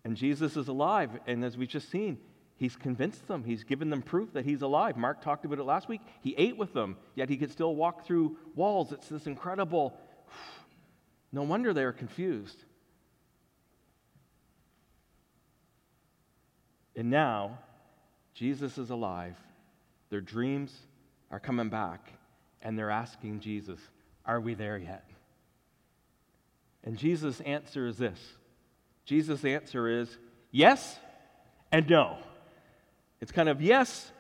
And 0.04 0.16
Jesus 0.16 0.56
is 0.56 0.68
alive. 0.68 1.10
And 1.26 1.44
as 1.44 1.58
we've 1.58 1.68
just 1.68 1.90
seen, 1.90 2.20
he's 2.58 2.76
convinced 2.76 3.28
them. 3.28 3.44
He's 3.44 3.64
given 3.64 3.90
them 3.90 4.04
proof 4.04 4.32
that 4.34 4.46
he's 4.46 4.62
alive. 4.62 4.96
Mark 4.96 5.24
talked 5.24 5.46
about 5.46 5.58
it 5.58 5.64
last 5.64 5.90
week. 5.90 6.02
He 6.22 6.36
ate 6.38 6.58
with 6.58 6.74
them, 6.74 6.96
yet 7.16 7.28
he 7.28 7.38
could 7.38 7.52
still 7.52 7.76
walk 7.76 8.06
through 8.06 8.38
walls. 8.54 8.92
It's 8.92 9.10
this 9.10 9.26
incredible. 9.26 10.00
No 11.32 11.42
wonder 11.42 11.74
they 11.74 11.84
are 11.84 11.92
confused. 11.92 12.64
And 16.96 17.10
now, 17.10 17.60
Jesus 18.34 18.78
is 18.78 18.90
alive. 18.90 19.36
Their 20.10 20.22
dreams 20.22 20.74
are 21.32 21.40
coming 21.40 21.70
back, 21.70 22.14
and 22.62 22.78
they're 22.78 22.92
asking 22.92 23.40
Jesus, 23.40 23.80
Are 24.26 24.40
we 24.40 24.54
there 24.54 24.78
yet? 24.78 25.10
And 26.84 26.98
Jesus' 26.98 27.42
answer 27.42 27.88
is 27.88 27.98
this 27.98 28.20
Jesus' 29.06 29.44
answer 29.44 29.88
is 29.88 30.18
yes 30.52 30.98
and 31.72 31.90
no. 31.90 32.18
It's 33.22 33.32
kind 33.32 33.50
of 33.50 33.62
yes 33.62 34.12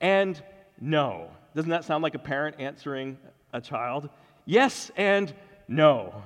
and 0.00 0.40
no. 0.80 1.30
Doesn't 1.54 1.70
that 1.70 1.84
sound 1.84 2.02
like 2.02 2.14
a 2.14 2.20
parent 2.20 2.56
answering 2.58 3.18
a 3.52 3.60
child? 3.60 4.10
Yes 4.44 4.90
and 4.96 5.32
no. 5.68 6.22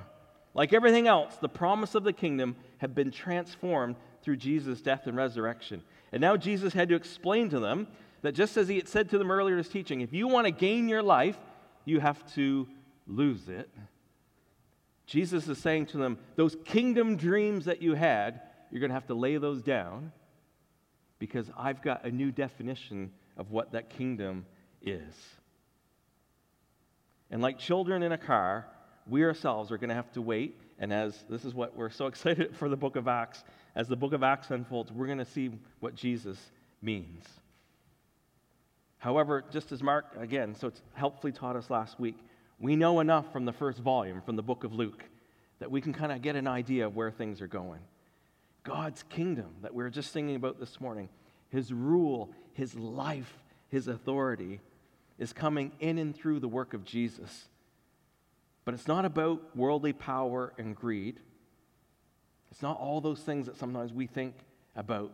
Like 0.53 0.73
everything 0.73 1.07
else, 1.07 1.35
the 1.37 1.49
promise 1.49 1.95
of 1.95 2.03
the 2.03 2.13
kingdom 2.13 2.55
had 2.77 2.93
been 2.93 3.11
transformed 3.11 3.95
through 4.21 4.37
Jesus' 4.37 4.81
death 4.81 5.07
and 5.07 5.17
resurrection. 5.17 5.83
And 6.13 6.21
now 6.21 6.37
Jesus 6.37 6.73
had 6.73 6.89
to 6.89 6.95
explain 6.95 7.49
to 7.49 7.59
them 7.59 7.87
that 8.21 8.33
just 8.33 8.55
as 8.55 8.67
he 8.67 8.77
had 8.77 8.87
said 8.87 9.09
to 9.09 9.17
them 9.17 9.31
earlier 9.31 9.55
in 9.55 9.57
his 9.57 9.67
teaching, 9.67 10.01
if 10.01 10.13
you 10.13 10.27
want 10.27 10.45
to 10.45 10.51
gain 10.51 10.87
your 10.87 11.01
life, 11.01 11.37
you 11.85 11.99
have 11.99 12.23
to 12.35 12.67
lose 13.07 13.49
it. 13.49 13.69
Jesus 15.07 15.47
is 15.47 15.57
saying 15.57 15.87
to 15.87 15.97
them, 15.97 16.19
those 16.35 16.55
kingdom 16.63 17.17
dreams 17.17 17.65
that 17.65 17.81
you 17.81 17.95
had, 17.95 18.41
you're 18.71 18.79
going 18.79 18.91
to 18.91 18.95
have 18.95 19.07
to 19.07 19.15
lay 19.15 19.37
those 19.37 19.61
down 19.63 20.11
because 21.17 21.49
I've 21.57 21.81
got 21.81 22.05
a 22.05 22.11
new 22.11 22.31
definition 22.31 23.11
of 23.35 23.51
what 23.51 23.71
that 23.71 23.89
kingdom 23.89 24.45
is. 24.83 25.13
And 27.31 27.41
like 27.41 27.57
children 27.57 28.03
in 28.03 28.11
a 28.11 28.17
car, 28.17 28.67
we 29.07 29.23
ourselves 29.23 29.71
are 29.71 29.77
going 29.77 29.89
to 29.89 29.95
have 29.95 30.11
to 30.13 30.21
wait. 30.21 30.59
And 30.77 30.93
as 30.93 31.25
this 31.27 31.43
is 31.43 31.55
what 31.55 31.75
we're 31.75 31.89
so 31.89 32.05
excited 32.07 32.55
for 32.55 32.69
the 32.69 32.77
book 32.77 32.95
of 32.95 33.07
Acts, 33.07 33.43
as 33.75 33.87
the 33.87 33.95
book 33.95 34.13
of 34.13 34.23
Acts 34.23 34.51
unfolds, 34.51 34.91
we're 34.91 35.07
going 35.07 35.17
to 35.17 35.25
see 35.25 35.51
what 35.79 35.95
Jesus 35.95 36.37
means. 36.81 37.25
However, 38.97 39.43
just 39.51 39.71
as 39.71 39.83
Mark, 39.83 40.15
again, 40.17 40.55
so 40.55 40.67
it's 40.67 40.81
helpfully 40.93 41.33
taught 41.33 41.55
us 41.55 41.69
last 41.69 41.99
week, 41.99 42.17
we 42.59 42.75
know 42.75 42.99
enough 42.99 43.31
from 43.33 43.45
the 43.45 43.51
first 43.51 43.79
volume, 43.79 44.21
from 44.21 44.35
the 44.35 44.43
book 44.43 44.63
of 44.63 44.73
Luke, 44.73 45.03
that 45.59 45.71
we 45.71 45.81
can 45.81 45.93
kind 45.93 46.11
of 46.11 46.21
get 46.21 46.35
an 46.35 46.47
idea 46.47 46.85
of 46.85 46.95
where 46.95 47.11
things 47.11 47.41
are 47.41 47.47
going. 47.47 47.81
God's 48.63 49.03
kingdom 49.03 49.55
that 49.61 49.73
we 49.73 49.83
were 49.83 49.89
just 49.89 50.13
singing 50.13 50.35
about 50.35 50.59
this 50.59 50.79
morning, 50.79 51.09
his 51.49 51.73
rule, 51.73 52.31
his 52.53 52.75
life, 52.75 53.33
his 53.69 53.87
authority 53.87 54.61
is 55.19 55.33
coming 55.33 55.71
in 55.79 55.97
and 55.97 56.15
through 56.15 56.39
the 56.39 56.47
work 56.47 56.73
of 56.73 56.85
Jesus. 56.85 57.45
But 58.65 58.73
it's 58.73 58.87
not 58.87 59.03
about 59.03 59.55
worldly 59.55 59.93
power 59.93 60.53
and 60.57 60.75
greed. 60.75 61.19
It's 62.53 62.61
not 62.61 62.79
all 62.79 63.01
those 63.01 63.19
things 63.19 63.47
that 63.47 63.57
sometimes 63.57 63.91
we 63.91 64.05
think 64.05 64.35
about. 64.75 65.11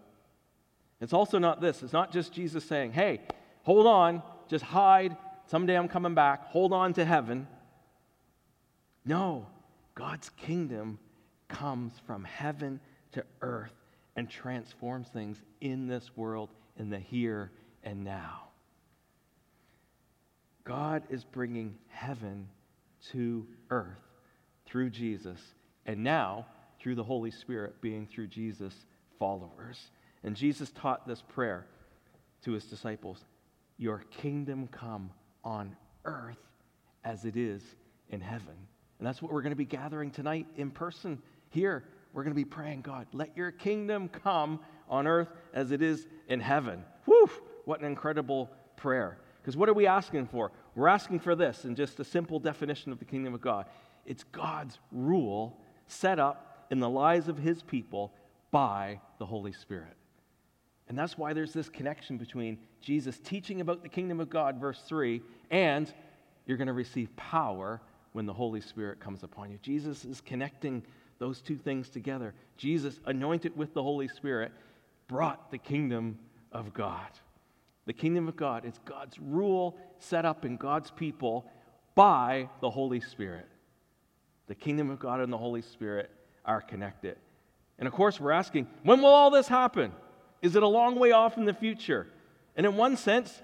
It's 0.99 1.13
also 1.13 1.39
not 1.39 1.61
this. 1.61 1.81
It's 1.83 1.93
not 1.93 2.11
just 2.11 2.33
Jesus 2.33 2.65
saying, 2.65 2.91
hey, 2.91 3.21
hold 3.63 3.87
on, 3.87 4.21
just 4.49 4.65
hide. 4.65 5.15
Someday 5.45 5.77
I'm 5.77 5.87
coming 5.87 6.13
back. 6.13 6.47
Hold 6.47 6.73
on 6.73 6.91
to 6.95 7.05
heaven. 7.05 7.47
No, 9.05 9.47
God's 9.95 10.29
kingdom 10.31 10.99
comes 11.47 11.93
from 12.05 12.25
heaven 12.25 12.81
to 13.13 13.23
earth 13.39 13.71
and 14.17 14.29
transforms 14.29 15.07
things 15.07 15.41
in 15.61 15.87
this 15.87 16.11
world, 16.17 16.49
in 16.77 16.89
the 16.89 16.99
here 16.99 17.51
and 17.85 18.03
now. 18.03 18.49
God 20.65 21.03
is 21.09 21.23
bringing 21.23 21.77
heaven 21.87 22.49
to 23.13 23.47
earth 23.69 24.01
through 24.65 24.89
Jesus, 24.89 25.39
and 25.85 26.03
now 26.03 26.45
through 26.79 26.95
the 26.95 27.03
Holy 27.03 27.31
Spirit 27.31 27.81
being 27.81 28.07
through 28.07 28.27
Jesus' 28.27 28.85
followers. 29.17 29.91
And 30.23 30.35
Jesus 30.35 30.71
taught 30.71 31.07
this 31.07 31.21
prayer 31.21 31.65
to 32.43 32.51
his 32.51 32.65
disciples 32.65 33.23
Your 33.77 33.99
kingdom 34.11 34.67
come 34.67 35.11
on 35.43 35.75
earth 36.05 36.37
as 37.03 37.25
it 37.25 37.37
is 37.37 37.63
in 38.09 38.21
heaven. 38.21 38.55
And 38.97 39.07
that's 39.07 39.21
what 39.21 39.31
we're 39.31 39.41
going 39.41 39.51
to 39.51 39.57
be 39.57 39.65
gathering 39.65 40.11
tonight 40.11 40.47
in 40.57 40.71
person 40.71 41.21
here. 41.49 41.85
We're 42.11 42.23
going 42.23 42.33
to 42.33 42.39
be 42.39 42.45
praying, 42.45 42.81
God, 42.81 43.07
let 43.13 43.37
your 43.37 43.51
kingdom 43.51 44.09
come 44.09 44.59
on 44.89 45.07
earth 45.07 45.29
as 45.53 45.71
it 45.71 45.81
is 45.81 46.07
in 46.27 46.39
heaven. 46.39 46.83
Whew, 47.05 47.29
what 47.65 47.79
an 47.79 47.85
incredible 47.85 48.49
prayer. 48.75 49.19
Because 49.41 49.55
what 49.55 49.69
are 49.69 49.73
we 49.73 49.85
asking 49.85 50.27
for? 50.27 50.51
We're 50.75 50.87
asking 50.87 51.19
for 51.19 51.35
this 51.35 51.65
in 51.65 51.75
just 51.75 51.99
a 51.99 52.03
simple 52.03 52.39
definition 52.39 52.91
of 52.91 52.99
the 52.99 53.05
kingdom 53.05 53.33
of 53.33 53.41
God 53.41 53.65
it's 54.09 54.23
God's 54.23 54.79
rule 54.91 55.61
set 55.87 56.19
up 56.19 56.48
in 56.69 56.79
the 56.79 56.89
lives 56.89 57.27
of 57.27 57.37
his 57.37 57.61
people 57.63 58.13
by 58.51 58.99
the 59.17 59.25
Holy 59.25 59.51
Spirit. 59.51 59.95
And 60.87 60.97
that's 60.97 61.17
why 61.17 61.33
there's 61.33 61.53
this 61.53 61.69
connection 61.69 62.17
between 62.17 62.57
Jesus 62.81 63.19
teaching 63.19 63.61
about 63.61 63.83
the 63.83 63.89
kingdom 63.89 64.19
of 64.19 64.29
God, 64.29 64.59
verse 64.59 64.81
3, 64.87 65.21
and 65.51 65.91
you're 66.45 66.57
going 66.57 66.67
to 66.67 66.73
receive 66.73 67.15
power 67.15 67.79
when 68.13 68.25
the 68.25 68.33
Holy 68.33 68.61
Spirit 68.61 68.99
comes 68.99 69.23
upon 69.23 69.51
you. 69.51 69.59
Jesus 69.61 70.03
is 70.03 70.19
connecting 70.19 70.81
those 71.19 71.41
two 71.41 71.57
things 71.57 71.89
together. 71.89 72.33
Jesus, 72.57 72.99
anointed 73.05 73.55
with 73.55 73.73
the 73.73 73.83
Holy 73.83 74.07
Spirit, 74.07 74.51
brought 75.07 75.51
the 75.51 75.57
kingdom 75.57 76.17
of 76.51 76.73
God. 76.73 77.09
The 77.85 77.93
kingdom 77.93 78.27
of 78.27 78.35
God 78.35 78.65
is 78.65 78.79
God's 78.85 79.19
rule 79.19 79.77
set 79.99 80.25
up 80.25 80.43
in 80.45 80.57
God's 80.57 80.91
people 80.91 81.45
by 81.93 82.49
the 82.61 82.69
Holy 82.69 82.99
Spirit. 82.99 83.47
The 84.47 84.55
kingdom 84.55 84.89
of 84.89 84.99
God 84.99 85.19
and 85.19 85.31
the 85.31 85.37
Holy 85.37 85.61
Spirit 85.61 86.09
are 86.45 86.61
connected. 86.61 87.17
And 87.77 87.87
of 87.87 87.93
course, 87.93 88.19
we're 88.19 88.31
asking, 88.31 88.67
when 88.83 89.01
will 89.01 89.09
all 89.09 89.31
this 89.31 89.47
happen? 89.47 89.91
Is 90.41 90.55
it 90.55 90.63
a 90.63 90.67
long 90.67 90.97
way 90.99 91.11
off 91.11 91.37
in 91.37 91.45
the 91.45 91.53
future? 91.53 92.07
And 92.55 92.65
in 92.65 92.75
one 92.75 92.97
sense, 92.97 93.41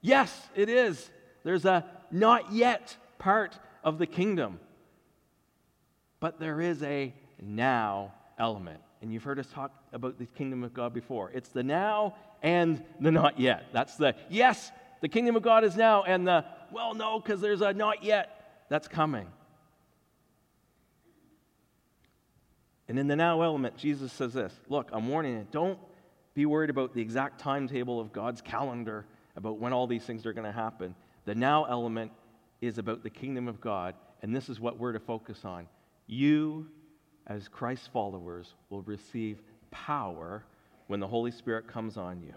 yes, 0.00 0.48
it 0.54 0.68
is. 0.68 1.10
There's 1.44 1.64
a 1.64 1.84
not 2.10 2.52
yet 2.52 2.96
part 3.18 3.58
of 3.84 3.98
the 3.98 4.06
kingdom. 4.06 4.60
But 6.20 6.40
there 6.40 6.60
is 6.60 6.82
a 6.82 7.14
now 7.40 8.12
element. 8.38 8.80
And 9.00 9.12
you've 9.12 9.22
heard 9.22 9.38
us 9.38 9.46
talk 9.52 9.72
about 9.92 10.18
the 10.18 10.26
kingdom 10.26 10.64
of 10.64 10.74
God 10.74 10.92
before. 10.92 11.30
It's 11.32 11.50
the 11.50 11.62
now 11.62 12.14
and 12.42 12.82
the 13.00 13.10
not 13.10 13.38
yet. 13.38 13.66
That's 13.72 13.96
the 13.96 14.14
yes, 14.28 14.72
the 15.00 15.08
kingdom 15.08 15.36
of 15.36 15.42
God 15.42 15.64
is 15.64 15.76
now, 15.76 16.02
and 16.02 16.26
the 16.26 16.44
well, 16.72 16.94
no, 16.94 17.20
because 17.20 17.40
there's 17.40 17.60
a 17.60 17.72
not 17.72 18.02
yet 18.02 18.64
that's 18.68 18.88
coming. 18.88 19.28
And 22.88 22.98
in 22.98 23.06
the 23.06 23.16
now 23.16 23.42
element, 23.42 23.76
Jesus 23.76 24.12
says 24.12 24.32
this 24.32 24.52
Look, 24.68 24.88
I'm 24.92 25.08
warning 25.08 25.34
you, 25.34 25.46
don't 25.50 25.78
be 26.34 26.46
worried 26.46 26.70
about 26.70 26.94
the 26.94 27.02
exact 27.02 27.40
timetable 27.40 28.00
of 28.00 28.12
God's 28.12 28.40
calendar 28.40 29.04
about 29.36 29.58
when 29.58 29.72
all 29.72 29.86
these 29.86 30.04
things 30.04 30.26
are 30.26 30.32
going 30.32 30.46
to 30.46 30.52
happen. 30.52 30.94
The 31.24 31.34
now 31.34 31.64
element 31.64 32.12
is 32.60 32.78
about 32.78 33.02
the 33.02 33.10
kingdom 33.10 33.46
of 33.46 33.60
God, 33.60 33.94
and 34.22 34.34
this 34.34 34.48
is 34.48 34.58
what 34.58 34.78
we're 34.78 34.92
to 34.92 35.00
focus 35.00 35.44
on. 35.44 35.68
You, 36.06 36.66
as 37.26 37.48
Christ's 37.48 37.86
followers, 37.88 38.54
will 38.70 38.82
receive 38.82 39.42
power 39.70 40.44
when 40.86 41.00
the 41.00 41.06
Holy 41.06 41.30
Spirit 41.30 41.68
comes 41.68 41.96
on 41.96 42.22
you. 42.22 42.34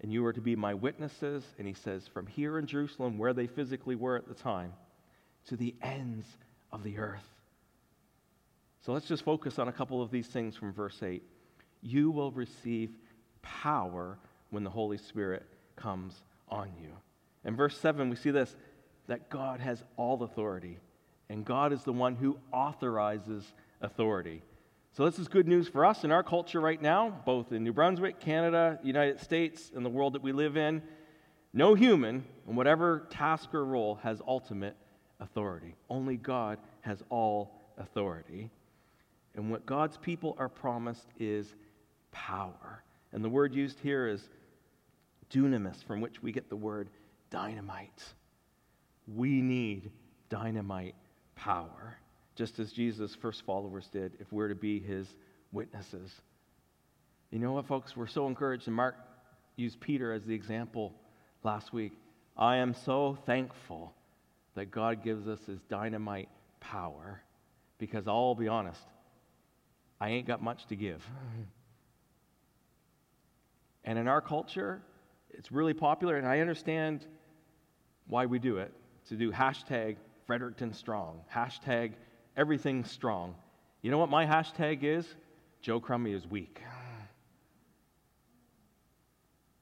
And 0.00 0.12
you 0.12 0.24
are 0.26 0.32
to 0.32 0.40
be 0.40 0.56
my 0.56 0.74
witnesses, 0.74 1.44
and 1.58 1.66
he 1.66 1.74
says, 1.74 2.08
from 2.08 2.26
here 2.26 2.58
in 2.58 2.66
Jerusalem, 2.66 3.18
where 3.18 3.32
they 3.32 3.46
physically 3.46 3.94
were 3.94 4.16
at 4.16 4.28
the 4.28 4.34
time, 4.34 4.72
to 5.48 5.56
the 5.56 5.74
ends 5.82 6.26
of 6.72 6.82
the 6.82 6.98
earth. 6.98 7.35
So 8.86 8.92
let's 8.92 9.08
just 9.08 9.24
focus 9.24 9.58
on 9.58 9.66
a 9.66 9.72
couple 9.72 10.00
of 10.00 10.12
these 10.12 10.28
things 10.28 10.54
from 10.54 10.72
verse 10.72 11.02
8. 11.02 11.20
You 11.82 12.12
will 12.12 12.30
receive 12.30 12.92
power 13.42 14.16
when 14.50 14.62
the 14.62 14.70
Holy 14.70 14.96
Spirit 14.96 15.44
comes 15.74 16.22
on 16.48 16.70
you. 16.80 16.90
In 17.44 17.56
verse 17.56 17.76
7, 17.76 18.08
we 18.08 18.14
see 18.14 18.30
this 18.30 18.54
that 19.08 19.28
God 19.28 19.58
has 19.58 19.82
all 19.96 20.22
authority, 20.22 20.78
and 21.28 21.44
God 21.44 21.72
is 21.72 21.82
the 21.82 21.92
one 21.92 22.14
who 22.14 22.38
authorizes 22.52 23.54
authority. 23.80 24.42
So, 24.92 25.04
this 25.04 25.18
is 25.18 25.26
good 25.26 25.48
news 25.48 25.66
for 25.66 25.84
us 25.84 26.04
in 26.04 26.12
our 26.12 26.22
culture 26.22 26.60
right 26.60 26.80
now, 26.80 27.22
both 27.26 27.50
in 27.50 27.64
New 27.64 27.72
Brunswick, 27.72 28.20
Canada, 28.20 28.78
United 28.84 29.18
States, 29.18 29.72
and 29.74 29.84
the 29.84 29.90
world 29.90 30.12
that 30.12 30.22
we 30.22 30.30
live 30.30 30.56
in. 30.56 30.80
No 31.52 31.74
human, 31.74 32.24
in 32.48 32.54
whatever 32.54 33.08
task 33.10 33.52
or 33.52 33.64
role, 33.64 33.96
has 34.04 34.22
ultimate 34.28 34.76
authority. 35.18 35.74
Only 35.90 36.16
God 36.16 36.58
has 36.82 37.02
all 37.10 37.50
authority. 37.78 38.50
And 39.36 39.50
what 39.50 39.66
God's 39.66 39.98
people 39.98 40.34
are 40.38 40.48
promised 40.48 41.06
is 41.18 41.54
power. 42.10 42.82
And 43.12 43.22
the 43.22 43.28
word 43.28 43.54
used 43.54 43.78
here 43.80 44.06
is 44.08 44.22
dunamis, 45.30 45.84
from 45.84 46.00
which 46.00 46.22
we 46.22 46.32
get 46.32 46.48
the 46.48 46.56
word 46.56 46.88
dynamite. 47.30 48.02
We 49.14 49.42
need 49.42 49.90
dynamite 50.30 50.94
power, 51.34 51.98
just 52.34 52.58
as 52.58 52.72
Jesus' 52.72 53.14
first 53.14 53.44
followers 53.44 53.88
did, 53.92 54.12
if 54.20 54.32
we're 54.32 54.48
to 54.48 54.54
be 54.54 54.80
his 54.80 55.06
witnesses. 55.52 56.10
You 57.30 57.38
know 57.38 57.52
what, 57.52 57.66
folks? 57.66 57.96
We're 57.96 58.06
so 58.06 58.26
encouraged, 58.26 58.66
and 58.66 58.74
Mark 58.74 58.96
used 59.56 59.80
Peter 59.80 60.12
as 60.12 60.24
the 60.24 60.34
example 60.34 60.94
last 61.42 61.72
week. 61.72 61.92
I 62.36 62.56
am 62.56 62.74
so 62.74 63.18
thankful 63.26 63.92
that 64.54 64.70
God 64.70 65.02
gives 65.02 65.28
us 65.28 65.40
his 65.46 65.60
dynamite 65.68 66.28
power 66.60 67.22
because 67.78 68.08
I'll 68.08 68.34
be 68.34 68.48
honest, 68.48 68.80
I 70.00 70.10
ain't 70.10 70.26
got 70.26 70.42
much 70.42 70.66
to 70.66 70.76
give. 70.76 71.04
And 73.84 73.98
in 73.98 74.08
our 74.08 74.20
culture, 74.20 74.82
it's 75.30 75.52
really 75.52 75.74
popular, 75.74 76.16
and 76.16 76.26
I 76.26 76.40
understand 76.40 77.06
why 78.08 78.26
we 78.26 78.38
do 78.38 78.58
it 78.58 78.72
to 79.08 79.16
do 79.16 79.32
hashtag 79.32 79.96
Fredericton 80.26 80.72
Strong, 80.72 81.20
hashtag 81.32 81.92
everything 82.36 82.84
strong. 82.84 83.34
You 83.82 83.90
know 83.90 83.98
what 83.98 84.10
my 84.10 84.26
hashtag 84.26 84.82
is? 84.82 85.06
Joe 85.60 85.80
Crummey 85.80 86.14
is 86.14 86.26
weak. 86.26 86.60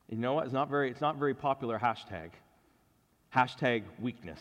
You 0.09 0.19
know 0.19 0.35
what? 0.35 0.45
It's 0.45 0.53
not 0.55 0.69
very, 0.71 0.91
it's 0.91 1.01
not 1.01 1.17
very 1.17 1.35
popular 1.35 1.79
hashtag. 1.79 2.31
Hashtag 3.35 3.83
weakness. 4.01 4.41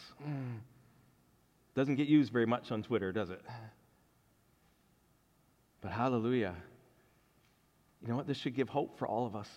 Doesn't 1.76 1.96
get 1.96 2.08
used 2.08 2.32
very 2.32 2.46
much 2.46 2.72
on 2.72 2.84
Twitter, 2.84 3.12
does 3.12 3.30
it? 3.30 3.42
But 5.84 5.92
hallelujah. 5.92 6.56
You 8.02 8.08
know 8.08 8.16
what? 8.16 8.26
This 8.26 8.38
should 8.38 8.56
give 8.56 8.70
hope 8.70 8.98
for 8.98 9.08
all 9.08 9.28
of 9.28 9.36
us. 9.36 9.50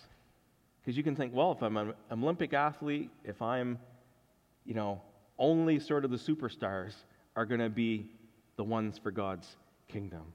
Because 0.81 0.95
you 0.97 1.03
can 1.03 1.15
think, 1.15 1.33
well, 1.33 1.53
if 1.53 1.63
I'm 1.63 1.77
an 1.77 1.93
Olympic 2.11 2.53
athlete, 2.53 3.09
if 3.23 3.41
I'm, 3.41 3.79
you 4.65 4.73
know, 4.73 5.01
only 5.39 5.79
sort 5.79 6.05
of 6.05 6.11
the 6.11 6.17
superstars 6.17 6.93
are 7.35 7.45
going 7.45 7.61
to 7.61 7.69
be 7.69 8.11
the 8.57 8.63
ones 8.63 8.99
for 9.01 9.09
God's 9.09 9.47
kingdom. 9.87 10.33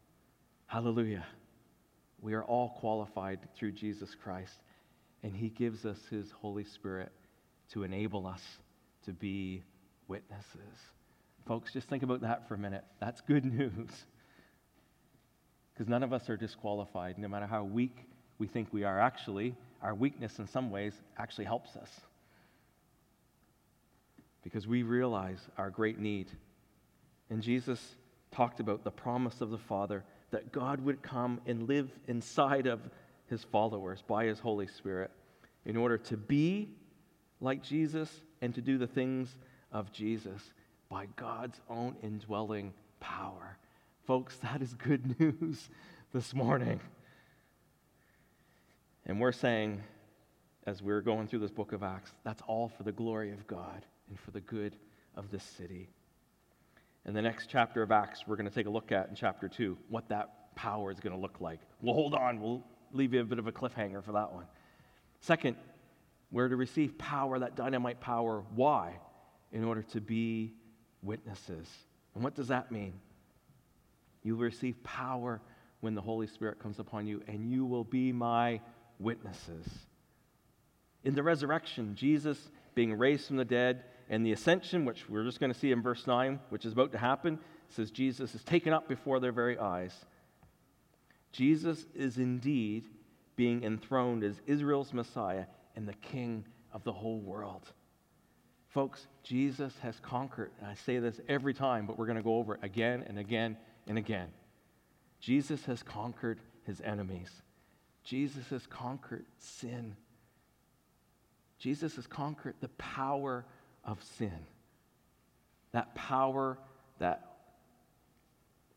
Hallelujah. 0.66 1.26
We 2.22 2.34
are 2.34 2.44
all 2.44 2.70
qualified 2.80 3.40
through 3.56 3.72
Jesus 3.72 4.14
Christ, 4.14 4.60
and 5.22 5.36
He 5.36 5.50
gives 5.50 5.84
us 5.84 5.98
His 6.08 6.30
Holy 6.30 6.64
Spirit 6.64 7.12
to 7.72 7.82
enable 7.82 8.26
us 8.26 8.42
to 9.04 9.12
be 9.12 9.62
witnesses. 10.08 10.78
Folks, 11.46 11.72
just 11.72 11.88
think 11.88 12.02
about 12.02 12.20
that 12.22 12.48
for 12.48 12.54
a 12.54 12.58
minute. 12.58 12.84
That's 13.00 13.20
good 13.20 13.44
news. 13.52 13.90
Because 15.72 15.88
none 15.88 16.02
of 16.02 16.12
us 16.12 16.28
are 16.28 16.36
disqualified, 16.36 17.18
no 17.18 17.28
matter 17.28 17.46
how 17.46 17.64
weak 17.64 18.06
we 18.38 18.46
think 18.46 18.68
we 18.72 18.84
are. 18.84 19.00
Actually, 19.00 19.54
our 19.82 19.94
weakness 19.94 20.38
in 20.38 20.46
some 20.46 20.70
ways 20.70 20.94
actually 21.18 21.44
helps 21.44 21.76
us. 21.76 21.90
Because 24.42 24.66
we 24.66 24.82
realize 24.82 25.38
our 25.56 25.70
great 25.70 25.98
need. 25.98 26.28
And 27.30 27.42
Jesus 27.42 27.96
talked 28.30 28.60
about 28.60 28.84
the 28.84 28.90
promise 28.90 29.40
of 29.40 29.50
the 29.50 29.58
Father 29.58 30.04
that 30.30 30.52
God 30.52 30.80
would 30.84 31.02
come 31.02 31.40
and 31.46 31.68
live 31.68 31.90
inside 32.08 32.66
of 32.66 32.80
his 33.26 33.44
followers 33.44 34.02
by 34.06 34.24
his 34.24 34.38
Holy 34.38 34.66
Spirit 34.66 35.10
in 35.64 35.76
order 35.76 35.96
to 35.96 36.16
be 36.16 36.68
like 37.40 37.62
Jesus 37.62 38.10
and 38.40 38.54
to 38.54 38.60
do 38.60 38.78
the 38.78 38.86
things 38.86 39.36
of 39.70 39.92
Jesus 39.92 40.52
by 40.88 41.06
God's 41.16 41.60
own 41.70 41.96
indwelling 42.02 42.72
power. 43.00 43.56
Folks, 44.06 44.36
that 44.38 44.60
is 44.62 44.74
good 44.74 45.20
news 45.20 45.70
this 46.12 46.34
morning. 46.34 46.80
And 49.06 49.20
we're 49.20 49.30
saying, 49.30 49.80
as 50.66 50.82
we're 50.82 51.00
going 51.00 51.28
through 51.28 51.38
this 51.38 51.52
book 51.52 51.72
of 51.72 51.84
Acts, 51.84 52.10
that's 52.24 52.42
all 52.48 52.68
for 52.68 52.82
the 52.82 52.90
glory 52.90 53.30
of 53.32 53.46
God 53.46 53.86
and 54.08 54.18
for 54.18 54.32
the 54.32 54.40
good 54.40 54.76
of 55.14 55.30
this 55.30 55.44
city. 55.44 55.88
In 57.06 57.14
the 57.14 57.22
next 57.22 57.48
chapter 57.48 57.80
of 57.80 57.92
Acts, 57.92 58.24
we're 58.26 58.34
going 58.34 58.48
to 58.48 58.54
take 58.54 58.66
a 58.66 58.70
look 58.70 58.90
at 58.90 59.08
in 59.08 59.14
chapter 59.14 59.48
2 59.48 59.78
what 59.88 60.08
that 60.08 60.54
power 60.56 60.90
is 60.90 60.98
going 60.98 61.14
to 61.14 61.20
look 61.20 61.40
like. 61.40 61.60
Well, 61.80 61.94
hold 61.94 62.14
on, 62.14 62.40
we'll 62.40 62.64
leave 62.92 63.14
you 63.14 63.20
a 63.20 63.24
bit 63.24 63.38
of 63.38 63.46
a 63.46 63.52
cliffhanger 63.52 64.02
for 64.02 64.12
that 64.12 64.32
one. 64.32 64.46
Second, 65.20 65.56
we're 66.32 66.48
to 66.48 66.56
receive 66.56 66.98
power, 66.98 67.38
that 67.38 67.54
dynamite 67.54 68.00
power. 68.00 68.42
Why? 68.56 68.98
In 69.52 69.62
order 69.62 69.82
to 69.82 70.00
be 70.00 70.54
witnesses. 71.02 71.68
And 72.16 72.24
what 72.24 72.34
does 72.34 72.48
that 72.48 72.72
mean? 72.72 72.94
You 74.22 74.36
will 74.36 74.44
receive 74.44 74.82
power 74.82 75.40
when 75.80 75.94
the 75.94 76.00
Holy 76.00 76.26
Spirit 76.26 76.58
comes 76.58 76.78
upon 76.78 77.06
you, 77.06 77.22
and 77.26 77.50
you 77.50 77.64
will 77.64 77.84
be 77.84 78.12
my 78.12 78.60
witnesses. 78.98 79.66
In 81.04 81.14
the 81.14 81.22
resurrection, 81.22 81.96
Jesus 81.96 82.38
being 82.74 82.94
raised 82.94 83.26
from 83.26 83.36
the 83.36 83.44
dead, 83.44 83.84
and 84.08 84.26
the 84.26 84.32
ascension, 84.32 84.84
which 84.84 85.08
we're 85.08 85.24
just 85.24 85.40
going 85.40 85.52
to 85.52 85.58
see 85.58 85.72
in 85.72 85.82
verse 85.82 86.06
9, 86.06 86.38
which 86.50 86.64
is 86.64 86.72
about 86.72 86.92
to 86.92 86.98
happen, 86.98 87.38
says 87.68 87.90
Jesus 87.90 88.34
is 88.34 88.42
taken 88.44 88.72
up 88.72 88.88
before 88.88 89.20
their 89.20 89.32
very 89.32 89.58
eyes. 89.58 89.94
Jesus 91.32 91.86
is 91.94 92.18
indeed 92.18 92.84
being 93.36 93.64
enthroned 93.64 94.22
as 94.22 94.40
Israel's 94.46 94.92
Messiah 94.92 95.46
and 95.74 95.88
the 95.88 95.94
King 95.94 96.44
of 96.72 96.84
the 96.84 96.92
whole 96.92 97.20
world. 97.20 97.72
Folks, 98.68 99.06
Jesus 99.22 99.72
has 99.82 99.98
conquered, 100.00 100.50
and 100.58 100.66
I 100.66 100.74
say 100.74 100.98
this 100.98 101.20
every 101.28 101.54
time, 101.54 101.86
but 101.86 101.98
we're 101.98 102.06
going 102.06 102.16
to 102.16 102.22
go 102.22 102.36
over 102.36 102.54
it 102.54 102.60
again 102.62 103.04
and 103.06 103.18
again 103.18 103.56
and 103.86 103.98
again. 103.98 104.28
Jesus 105.20 105.64
has 105.66 105.82
conquered 105.82 106.40
his 106.64 106.80
enemies. 106.80 107.30
Jesus 108.04 108.48
has 108.50 108.66
conquered 108.66 109.24
sin. 109.38 109.94
Jesus 111.58 111.94
has 111.96 112.06
conquered 112.06 112.54
the 112.60 112.68
power 112.70 113.44
of 113.84 114.02
sin. 114.02 114.46
That 115.70 115.94
power 115.94 116.58
that 116.98 117.36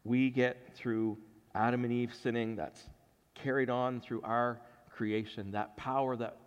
we 0.03 0.29
get 0.29 0.75
through 0.75 1.17
Adam 1.55 1.83
and 1.83 1.91
Eve 1.91 2.13
sinning, 2.13 2.55
that's 2.55 2.83
carried 3.33 3.69
on 3.69 4.01
through 4.01 4.21
our 4.21 4.61
creation, 4.91 5.51
that 5.51 5.75
power 5.77 6.15
that 6.15 6.37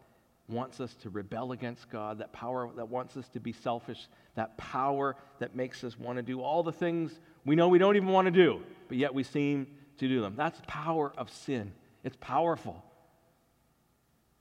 wants 0.49 0.81
us 0.81 0.95
to 0.95 1.11
rebel 1.11 1.53
against 1.53 1.91
God, 1.91 2.19
that 2.19 2.33
power 2.33 2.71
that 2.77 2.89
wants 2.89 3.17
us 3.17 3.29
to 3.31 3.41
be 3.41 3.53
selfish, 3.53 4.09
that 4.35 4.57
power 4.57 5.17
that 5.41 5.55
makes 5.55 5.85
us 5.85 5.99
want 5.99 6.17
to 6.17 6.23
do 6.23 6.41
all 6.41 6.63
the 6.63 6.73
things 6.73 7.21
we 7.49 7.57
know 7.57 7.69
we 7.69 7.79
don't 7.79 7.97
even 7.97 8.11
want 8.11 8.27
to 8.27 8.31
do, 8.31 8.61
but 8.89 8.99
yet 8.99 9.15
we 9.15 9.23
seem 9.23 9.69
to 9.97 10.07
do 10.07 10.21
them. 10.21 10.35
That's 10.37 10.61
the 10.61 10.67
power 10.67 11.13
of 11.17 11.31
sin. 11.31 11.73
It's 12.05 12.17
powerful. 12.21 12.85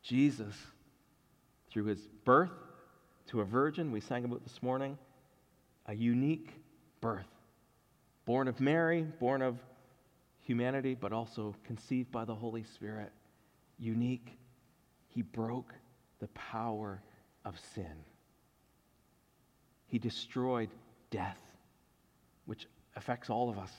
Jesus, 0.03 0.53
through 1.71 1.85
his 1.85 2.01
birth 2.25 2.51
to 3.27 3.39
a 3.39 3.45
virgin, 3.45 3.93
we 3.93 4.01
sang 4.01 4.25
about 4.25 4.43
this 4.43 4.61
morning, 4.61 4.97
a 5.85 5.95
unique 5.95 6.53
birth. 6.99 7.27
Born 8.25 8.49
of 8.49 8.59
Mary, 8.59 9.03
born 9.03 9.41
of 9.41 9.57
humanity, 10.41 10.93
but 10.93 11.13
also 11.13 11.55
conceived 11.65 12.11
by 12.11 12.25
the 12.25 12.35
Holy 12.35 12.63
Spirit. 12.63 13.13
Unique. 13.79 14.37
He 15.07 15.21
broke 15.21 15.73
the 16.19 16.27
power 16.29 17.01
of 17.45 17.57
sin. 17.73 18.03
He 19.87 19.97
destroyed 19.97 20.69
death, 21.09 21.39
which 22.45 22.67
affects 22.97 23.29
all 23.29 23.49
of 23.49 23.57
us. 23.57 23.71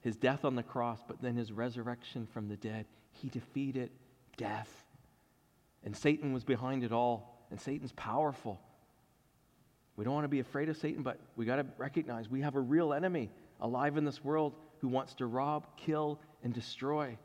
His 0.00 0.16
death 0.16 0.44
on 0.44 0.54
the 0.54 0.62
cross, 0.62 1.00
but 1.06 1.20
then 1.20 1.36
his 1.36 1.52
resurrection 1.52 2.26
from 2.32 2.48
the 2.48 2.56
dead, 2.56 2.86
he 3.12 3.28
defeated 3.28 3.90
death. 4.36 4.70
And 5.84 5.94
Satan 5.94 6.32
was 6.32 6.44
behind 6.44 6.84
it 6.84 6.92
all, 6.92 7.46
and 7.50 7.60
Satan's 7.60 7.92
powerful. 7.92 8.60
We 9.96 10.04
don't 10.04 10.14
want 10.14 10.24
to 10.24 10.28
be 10.28 10.40
afraid 10.40 10.68
of 10.68 10.76
Satan, 10.78 11.02
but 11.02 11.18
we 11.36 11.44
got 11.44 11.56
to 11.56 11.66
recognize 11.76 12.30
we 12.30 12.40
have 12.40 12.54
a 12.54 12.60
real 12.60 12.94
enemy 12.94 13.30
alive 13.60 13.98
in 13.98 14.04
this 14.06 14.24
world 14.24 14.54
who 14.78 14.88
wants 14.88 15.14
to 15.14 15.26
rob, 15.26 15.66
kill, 15.76 16.18
and 16.42 16.54
destroy. 16.54 17.18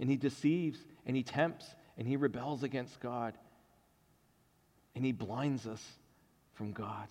And 0.00 0.10
he 0.10 0.16
deceives, 0.16 0.80
and 1.06 1.16
he 1.16 1.22
tempts, 1.22 1.66
and 1.96 2.08
he 2.08 2.16
rebels 2.16 2.64
against 2.64 2.98
God 2.98 3.34
and 4.96 5.04
he 5.04 5.12
blinds 5.12 5.66
us 5.66 5.84
from 6.54 6.72
God. 6.72 7.06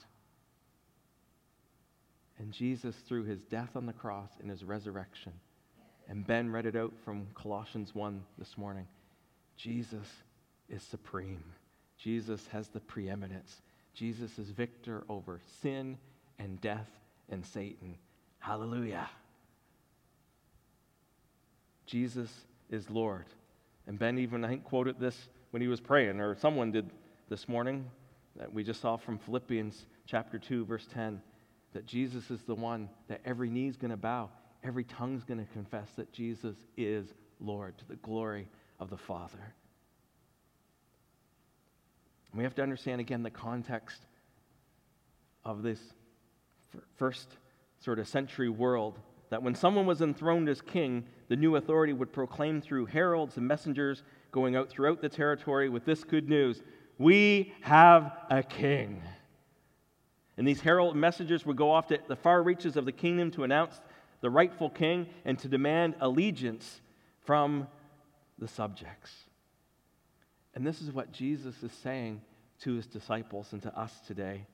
And 2.39 2.52
Jesus, 2.52 2.95
through 3.08 3.24
his 3.24 3.43
death 3.43 3.76
on 3.76 3.86
the 3.86 3.93
cross 3.93 4.30
and 4.41 4.50
his 4.50 4.63
resurrection, 4.63 5.34
and 6.08 6.26
Ben 6.28 6.52
read 6.52 6.65
it 6.65 6.76
out 6.76 6.93
from 7.04 7.28
Colossians 7.34 7.95
1 7.95 8.24
this 8.38 8.58
morning 8.58 8.88
Jesus 9.58 10.08
is 10.69 10.84
supreme. 10.84 11.43
Jesus 11.98 12.45
has 12.48 12.67
the 12.67 12.82
preeminence. 12.82 13.62
Jesus 13.93 14.38
is 14.38 14.50
victor 14.50 15.06
over 15.08 15.39
sin 15.62 15.98
and 16.38 16.60
death 16.60 16.89
and 17.30 17.45
Satan. 17.45 17.95
Hallelujah. 18.39 19.10
Jesus 21.86 22.30
is 22.69 22.89
Lord. 22.89 23.26
And 23.88 23.98
Ben 23.98 24.17
even, 24.17 24.43
I 24.43 24.50
think, 24.50 24.63
quoted 24.65 25.00
this 25.00 25.30
when 25.52 25.62
he 25.62 25.67
was 25.67 25.80
praying, 25.80 26.19
or 26.19 26.36
someone 26.36 26.71
did 26.71 26.89
this 27.30 27.48
morning 27.48 27.89
that 28.36 28.54
we 28.54 28.63
just 28.63 28.82
saw 28.82 28.98
from 28.98 29.17
Philippians 29.17 29.86
chapter 30.06 30.38
2, 30.38 30.65
verse 30.65 30.88
10, 30.93 31.21
that 31.76 31.86
Jesus 31.86 32.32
is 32.32 32.42
the 32.44 32.56
one 32.56 32.90
that 33.10 33.20
every 33.26 33.50
knee 33.50 33.68
is 33.68 33.76
going 33.76 33.92
to 33.92 33.98
bow, 33.98 34.30
every 34.64 34.86
tongue 34.86 35.14
is 35.18 35.26
going 35.26 35.46
to 35.46 35.52
confess 35.52 35.90
that 35.98 36.12
Jesus 36.14 36.56
is 36.78 37.14
Lord 37.42 37.78
to 37.80 37.86
the 37.86 37.98
glory 37.98 38.48
of 38.80 38.90
the 38.90 38.98
Father. 38.98 39.54
we 42.34 42.44
have 42.44 42.56
to 42.56 42.64
understand 42.64 43.00
again 43.00 43.24
the 43.24 43.30
context 43.30 44.06
of 45.44 45.64
this 45.64 45.80
first 46.96 47.38
sort 47.80 48.00
of 48.00 48.08
century 48.08 48.50
world 48.50 48.98
that 49.30 49.44
when 49.44 49.56
someone 49.56 49.86
was 49.86 50.02
enthroned 50.02 50.48
as 50.48 50.62
king, 50.62 51.04
the 51.28 51.36
new 51.36 51.58
authority 51.58 51.92
would 51.92 52.14
proclaim 52.14 52.62
through 52.62 52.86
heralds 52.86 53.36
and 53.36 53.46
messengers 53.46 54.04
going 54.32 54.56
out 54.56 54.70
throughout 54.70 55.02
the 55.02 55.10
territory 55.10 55.68
with 55.68 55.84
this 55.86 56.06
good 56.06 56.30
news 56.30 56.62
We 56.98 57.54
have 57.62 58.14
a 58.30 58.44
king. 58.44 59.02
And 60.38 60.48
these 60.48 60.62
herald 60.62 60.95
messengers 60.95 61.45
would 61.45 61.56
go 61.56 61.71
off 61.71 61.88
to 61.88 62.00
the 62.08 62.15
far 62.15 62.43
reaches 62.43 62.76
of 62.76 62.86
the 62.86 62.91
kingdom 62.91 63.32
to 63.32 63.43
announce 63.43 63.80
the 64.21 64.30
rightful 64.30 64.69
king 64.69 65.08
and 65.24 65.39
to 65.39 65.48
demand 65.48 65.95
allegiance 66.02 66.82
from 67.24 67.67
the 68.38 68.48
subjects. 68.48 69.12
And 70.54 70.65
this 70.65 70.82
is 70.82 70.91
what 70.91 71.12
Jesus 71.12 71.63
is 71.63 71.71
saying 71.71 72.21
to 72.62 72.74
his 72.74 72.88
disciples 72.88 73.54
and 73.54 73.62
to 73.63 73.78
us 73.78 73.93
today 74.08 74.45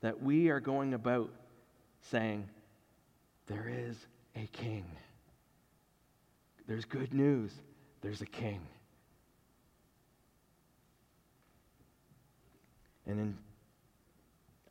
that 0.00 0.22
we 0.22 0.48
are 0.48 0.60
going 0.60 0.94
about 0.94 1.30
saying, 2.10 2.48
There 3.46 3.68
is 3.68 3.96
a 4.36 4.46
king. 4.52 4.84
There's 6.66 6.84
good 6.84 7.12
news. 7.12 7.52
There's 8.00 8.20
a 8.20 8.26
king. 8.26 8.60
And 13.06 13.18
in, 13.18 13.38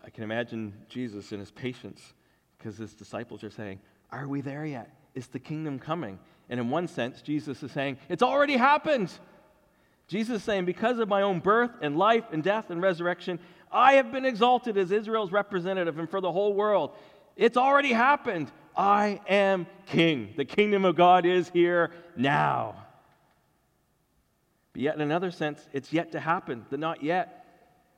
I 0.09 0.11
can 0.11 0.23
imagine 0.23 0.73
Jesus 0.87 1.31
in 1.31 1.39
his 1.39 1.51
patience 1.51 2.15
because 2.57 2.79
his 2.79 2.95
disciples 2.95 3.43
are 3.43 3.51
saying, 3.51 3.79
Are 4.11 4.27
we 4.27 4.41
there 4.41 4.65
yet? 4.65 4.91
Is 5.13 5.27
the 5.27 5.37
kingdom 5.37 5.77
coming? 5.77 6.17
And 6.49 6.59
in 6.59 6.71
one 6.71 6.87
sense, 6.87 7.21
Jesus 7.21 7.61
is 7.61 7.71
saying, 7.71 7.99
It's 8.09 8.23
already 8.23 8.57
happened. 8.57 9.11
Jesus 10.07 10.37
is 10.37 10.43
saying, 10.43 10.65
Because 10.65 10.97
of 10.97 11.09
my 11.09 11.21
own 11.21 11.41
birth 11.41 11.69
and 11.83 11.95
life 11.95 12.23
and 12.31 12.41
death 12.41 12.71
and 12.71 12.81
resurrection, 12.81 13.37
I 13.71 13.93
have 13.93 14.11
been 14.11 14.25
exalted 14.25 14.79
as 14.79 14.91
Israel's 14.91 15.31
representative 15.31 15.99
and 15.99 16.09
for 16.09 16.21
the 16.21 16.31
whole 16.31 16.55
world. 16.55 16.95
It's 17.35 17.55
already 17.55 17.93
happened. 17.93 18.51
I 18.75 19.21
am 19.29 19.67
king. 19.85 20.33
The 20.35 20.45
kingdom 20.45 20.85
of 20.85 20.95
God 20.95 21.27
is 21.27 21.49
here 21.49 21.91
now. 22.15 22.83
But 24.73 24.81
yet, 24.81 24.95
in 24.95 25.01
another 25.01 25.29
sense, 25.29 25.69
it's 25.71 25.93
yet 25.93 26.13
to 26.13 26.19
happen, 26.19 26.65
the 26.71 26.77
not 26.77 27.03
yet 27.03 27.38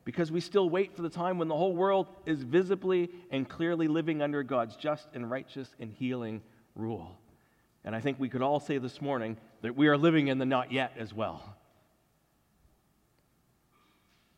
because 0.03 0.31
we 0.31 0.39
still 0.39 0.69
wait 0.69 0.95
for 0.95 1.01
the 1.01 1.09
time 1.09 1.37
when 1.37 1.47
the 1.47 1.55
whole 1.55 1.75
world 1.75 2.07
is 2.25 2.41
visibly 2.41 3.09
and 3.29 3.47
clearly 3.47 3.87
living 3.87 4.21
under 4.21 4.43
God's 4.43 4.75
just 4.75 5.07
and 5.13 5.29
righteous 5.29 5.69
and 5.79 5.91
healing 5.91 6.41
rule. 6.75 7.17
And 7.83 7.95
I 7.95 7.99
think 7.99 8.19
we 8.19 8.29
could 8.29 8.41
all 8.41 8.59
say 8.59 8.77
this 8.77 9.01
morning 9.01 9.37
that 9.61 9.75
we 9.75 9.87
are 9.87 9.97
living 9.97 10.27
in 10.27 10.37
the 10.37 10.45
not 10.45 10.71
yet 10.71 10.93
as 10.97 11.13
well. 11.13 11.55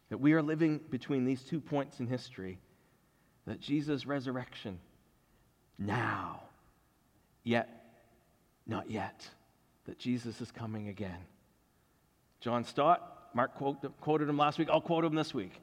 That 0.10 0.20
we 0.20 0.34
are 0.34 0.42
living 0.42 0.80
between 0.90 1.26
these 1.26 1.44
two 1.44 1.60
points 1.60 2.00
in 2.00 2.08
history 2.08 2.60
that 3.46 3.60
Jesus' 3.60 4.06
resurrection 4.06 4.80
now, 5.78 6.44
yet 7.44 7.84
not 8.66 8.90
yet, 8.90 9.28
that 9.86 10.00
Jesus 10.00 10.40
is 10.40 10.52
coming 10.52 10.88
again. 10.88 11.20
John 12.40 12.64
Stott 12.64 13.13
Mark 13.34 13.56
quoted 13.56 14.30
him 14.30 14.38
last 14.38 14.60
week. 14.60 14.70
I'll 14.72 14.82
quote 14.82 15.06
him 15.06 15.16
this 15.16 15.34
week. 15.34 15.62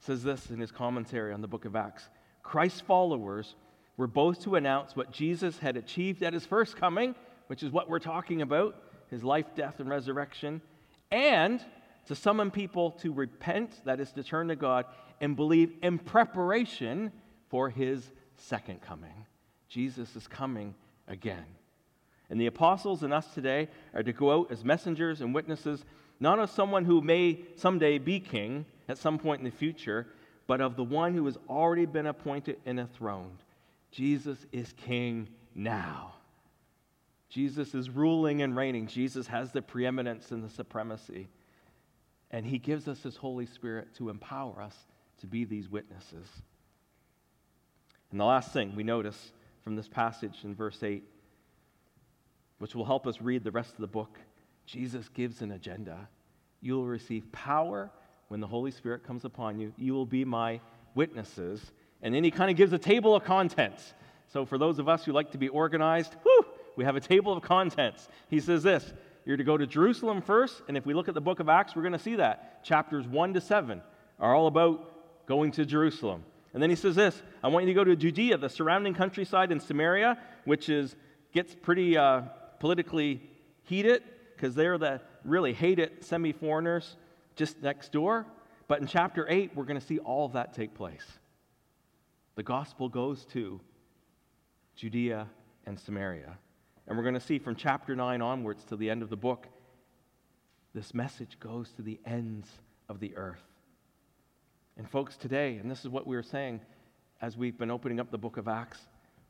Says 0.00 0.22
this 0.22 0.50
in 0.50 0.58
his 0.58 0.72
commentary 0.72 1.32
on 1.32 1.42
the 1.42 1.48
book 1.48 1.64
of 1.64 1.76
Acts 1.76 2.08
Christ's 2.42 2.80
followers 2.80 3.54
were 3.96 4.06
both 4.06 4.42
to 4.44 4.56
announce 4.56 4.96
what 4.96 5.12
Jesus 5.12 5.58
had 5.58 5.76
achieved 5.76 6.22
at 6.22 6.32
his 6.32 6.46
first 6.46 6.76
coming, 6.76 7.14
which 7.48 7.62
is 7.62 7.70
what 7.70 7.90
we're 7.90 7.98
talking 7.98 8.40
about 8.40 8.76
his 9.10 9.22
life, 9.22 9.46
death, 9.54 9.80
and 9.80 9.90
resurrection, 9.90 10.62
and 11.10 11.62
to 12.06 12.14
summon 12.14 12.50
people 12.50 12.92
to 12.92 13.12
repent, 13.12 13.84
that 13.84 14.00
is, 14.00 14.10
to 14.12 14.22
turn 14.22 14.48
to 14.48 14.56
God, 14.56 14.86
and 15.20 15.36
believe 15.36 15.72
in 15.82 15.98
preparation 15.98 17.12
for 17.48 17.68
his 17.68 18.10
second 18.36 18.80
coming. 18.80 19.26
Jesus 19.68 20.16
is 20.16 20.26
coming 20.26 20.74
again. 21.08 21.44
And 22.30 22.40
the 22.40 22.46
apostles 22.46 23.02
and 23.02 23.12
us 23.12 23.26
today 23.34 23.68
are 23.92 24.02
to 24.02 24.12
go 24.12 24.32
out 24.32 24.50
as 24.50 24.64
messengers 24.64 25.20
and 25.20 25.34
witnesses 25.34 25.84
not 26.20 26.38
of 26.38 26.50
someone 26.50 26.84
who 26.84 27.00
may 27.00 27.40
someday 27.56 27.98
be 27.98 28.20
king 28.20 28.66
at 28.88 28.98
some 28.98 29.18
point 29.18 29.40
in 29.40 29.44
the 29.44 29.50
future, 29.50 30.06
but 30.46 30.60
of 30.60 30.76
the 30.76 30.84
one 30.84 31.14
who 31.14 31.24
has 31.24 31.38
already 31.48 31.86
been 31.86 32.06
appointed 32.06 32.58
and 32.66 32.78
enthroned. 32.78 33.38
Jesus 33.90 34.38
is 34.52 34.72
king 34.76 35.28
now. 35.54 36.14
Jesus 37.30 37.74
is 37.74 37.88
ruling 37.88 38.42
and 38.42 38.56
reigning. 38.56 38.86
Jesus 38.86 39.28
has 39.28 39.52
the 39.52 39.62
preeminence 39.62 40.32
and 40.32 40.44
the 40.44 40.50
supremacy. 40.50 41.28
And 42.30 42.44
he 42.44 42.58
gives 42.58 42.86
us 42.88 43.02
his 43.02 43.16
Holy 43.16 43.46
Spirit 43.46 43.94
to 43.96 44.10
empower 44.10 44.60
us 44.60 44.76
to 45.20 45.26
be 45.26 45.44
these 45.44 45.68
witnesses. 45.68 46.26
And 48.10 48.20
the 48.20 48.24
last 48.24 48.52
thing 48.52 48.74
we 48.74 48.82
notice 48.82 49.32
from 49.62 49.76
this 49.76 49.88
passage 49.88 50.38
in 50.42 50.54
verse 50.54 50.82
8, 50.82 51.04
which 52.58 52.74
will 52.74 52.84
help 52.84 53.06
us 53.06 53.20
read 53.20 53.44
the 53.44 53.50
rest 53.50 53.72
of 53.74 53.80
the 53.80 53.86
book, 53.86 54.18
Jesus 54.70 55.08
gives 55.08 55.42
an 55.42 55.50
agenda. 55.50 56.08
You 56.60 56.74
will 56.74 56.86
receive 56.86 57.30
power 57.32 57.90
when 58.28 58.38
the 58.38 58.46
Holy 58.46 58.70
Spirit 58.70 59.02
comes 59.02 59.24
upon 59.24 59.58
you. 59.58 59.72
You 59.76 59.94
will 59.94 60.06
be 60.06 60.24
my 60.24 60.60
witnesses. 60.94 61.72
And 62.02 62.14
then 62.14 62.22
he 62.22 62.30
kind 62.30 62.52
of 62.52 62.56
gives 62.56 62.72
a 62.72 62.78
table 62.78 63.16
of 63.16 63.24
contents. 63.24 63.94
So, 64.28 64.46
for 64.46 64.58
those 64.58 64.78
of 64.78 64.88
us 64.88 65.04
who 65.04 65.10
like 65.10 65.32
to 65.32 65.38
be 65.38 65.48
organized, 65.48 66.14
whew, 66.22 66.44
we 66.76 66.84
have 66.84 66.94
a 66.94 67.00
table 67.00 67.32
of 67.32 67.42
contents. 67.42 68.08
He 68.28 68.38
says 68.38 68.62
this 68.62 68.92
You're 69.24 69.36
to 69.36 69.42
go 69.42 69.56
to 69.56 69.66
Jerusalem 69.66 70.22
first. 70.22 70.62
And 70.68 70.76
if 70.76 70.86
we 70.86 70.94
look 70.94 71.08
at 71.08 71.14
the 71.14 71.20
book 71.20 71.40
of 71.40 71.48
Acts, 71.48 71.74
we're 71.74 71.82
going 71.82 71.92
to 71.92 71.98
see 71.98 72.14
that. 72.16 72.62
Chapters 72.62 73.08
1 73.08 73.34
to 73.34 73.40
7 73.40 73.82
are 74.20 74.34
all 74.36 74.46
about 74.46 75.26
going 75.26 75.50
to 75.52 75.66
Jerusalem. 75.66 76.22
And 76.54 76.62
then 76.62 76.70
he 76.70 76.76
says 76.76 76.94
this 76.94 77.20
I 77.42 77.48
want 77.48 77.66
you 77.66 77.74
to 77.74 77.76
go 77.76 77.82
to 77.82 77.96
Judea, 77.96 78.38
the 78.38 78.48
surrounding 78.48 78.94
countryside, 78.94 79.50
and 79.50 79.60
Samaria, 79.60 80.16
which 80.44 80.68
is, 80.68 80.94
gets 81.32 81.56
pretty 81.56 81.96
uh, 81.96 82.22
politically 82.60 83.28
heated 83.64 84.04
because 84.40 84.54
they're 84.54 84.78
the 84.78 85.00
really 85.24 85.52
hated 85.52 86.02
semi 86.02 86.32
foreigners 86.32 86.96
just 87.36 87.62
next 87.62 87.92
door. 87.92 88.26
But 88.68 88.80
in 88.80 88.86
chapter 88.86 89.26
8, 89.28 89.50
we're 89.54 89.64
going 89.64 89.78
to 89.78 89.86
see 89.86 89.98
all 89.98 90.24
of 90.24 90.32
that 90.32 90.54
take 90.54 90.74
place. 90.74 91.04
The 92.36 92.42
gospel 92.42 92.88
goes 92.88 93.26
to 93.32 93.60
Judea 94.76 95.26
and 95.66 95.78
Samaria. 95.78 96.38
And 96.86 96.96
we're 96.96 97.02
going 97.02 97.14
to 97.14 97.20
see 97.20 97.38
from 97.38 97.54
chapter 97.54 97.94
9 97.94 98.22
onwards 98.22 98.64
to 98.64 98.76
the 98.76 98.88
end 98.88 99.02
of 99.02 99.10
the 99.10 99.16
book, 99.16 99.46
this 100.74 100.94
message 100.94 101.38
goes 101.38 101.70
to 101.72 101.82
the 101.82 102.00
ends 102.06 102.48
of 102.88 103.00
the 103.00 103.14
earth. 103.16 103.42
And, 104.78 104.88
folks, 104.88 105.16
today, 105.16 105.56
and 105.56 105.70
this 105.70 105.80
is 105.80 105.88
what 105.88 106.06
we 106.06 106.16
were 106.16 106.22
saying 106.22 106.60
as 107.20 107.36
we've 107.36 107.58
been 107.58 107.70
opening 107.70 108.00
up 108.00 108.10
the 108.10 108.18
book 108.18 108.38
of 108.38 108.48
Acts, 108.48 108.78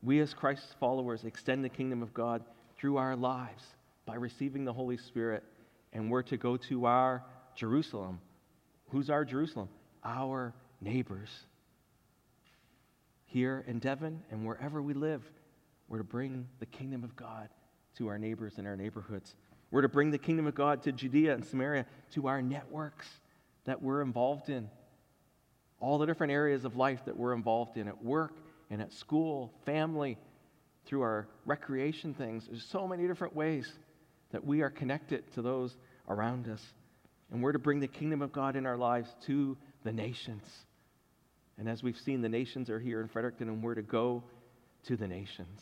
we 0.02 0.20
as 0.20 0.34
Christ's 0.34 0.74
followers 0.78 1.24
extend 1.24 1.64
the 1.64 1.68
kingdom 1.68 2.02
of 2.02 2.14
God 2.14 2.44
through 2.76 2.98
our 2.98 3.16
lives 3.16 3.64
by 4.10 4.16
receiving 4.16 4.64
the 4.64 4.72
Holy 4.72 4.96
Spirit, 4.96 5.44
and 5.92 6.10
we're 6.10 6.24
to 6.24 6.36
go 6.36 6.56
to 6.56 6.84
our 6.84 7.22
Jerusalem. 7.54 8.18
Who's 8.88 9.08
our 9.08 9.24
Jerusalem? 9.24 9.68
Our 10.04 10.52
neighbors. 10.80 11.28
Here 13.26 13.64
in 13.68 13.78
Devon 13.78 14.20
and 14.32 14.44
wherever 14.44 14.82
we 14.82 14.94
live, 14.94 15.22
we're 15.86 15.98
to 15.98 16.04
bring 16.04 16.48
the 16.58 16.66
kingdom 16.66 17.04
of 17.04 17.14
God 17.14 17.50
to 17.98 18.08
our 18.08 18.18
neighbors 18.18 18.58
in 18.58 18.66
our 18.66 18.74
neighborhoods. 18.74 19.36
We're 19.70 19.82
to 19.82 19.88
bring 19.88 20.10
the 20.10 20.18
kingdom 20.18 20.48
of 20.48 20.56
God 20.56 20.82
to 20.82 20.90
Judea 20.90 21.32
and 21.32 21.44
Samaria, 21.44 21.86
to 22.14 22.26
our 22.26 22.42
networks 22.42 23.06
that 23.64 23.80
we're 23.80 24.02
involved 24.02 24.48
in, 24.48 24.68
all 25.78 25.98
the 25.98 26.06
different 26.06 26.32
areas 26.32 26.64
of 26.64 26.74
life 26.74 27.04
that 27.04 27.16
we're 27.16 27.32
involved 27.32 27.76
in 27.76 27.86
at 27.86 28.02
work 28.02 28.32
and 28.70 28.82
at 28.82 28.92
school, 28.92 29.52
family, 29.64 30.18
through 30.84 31.02
our 31.02 31.28
recreation 31.46 32.12
things. 32.12 32.48
There's 32.48 32.64
so 32.64 32.88
many 32.88 33.06
different 33.06 33.36
ways 33.36 33.72
that 34.32 34.44
we 34.44 34.62
are 34.62 34.70
connected 34.70 35.24
to 35.34 35.42
those 35.42 35.76
around 36.08 36.48
us. 36.48 36.60
And 37.30 37.42
we're 37.42 37.52
to 37.52 37.58
bring 37.58 37.80
the 37.80 37.88
kingdom 37.88 38.22
of 38.22 38.32
God 38.32 38.56
in 38.56 38.66
our 38.66 38.76
lives 38.76 39.08
to 39.26 39.56
the 39.84 39.92
nations. 39.92 40.44
And 41.58 41.68
as 41.68 41.82
we've 41.82 41.98
seen, 41.98 42.22
the 42.22 42.28
nations 42.28 42.70
are 42.70 42.80
here 42.80 43.00
in 43.00 43.08
Fredericton, 43.08 43.48
and 43.48 43.62
we're 43.62 43.74
to 43.74 43.82
go 43.82 44.22
to 44.86 44.96
the 44.96 45.06
nations. 45.06 45.60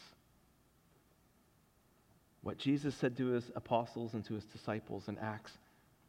What 2.42 2.58
Jesus 2.58 2.94
said 3.00 3.16
to 3.16 3.26
his 3.26 3.44
apostles 3.56 4.14
and 4.14 4.24
to 4.26 4.34
his 4.34 4.44
disciples 4.44 5.08
in 5.08 5.18
Acts 5.18 5.52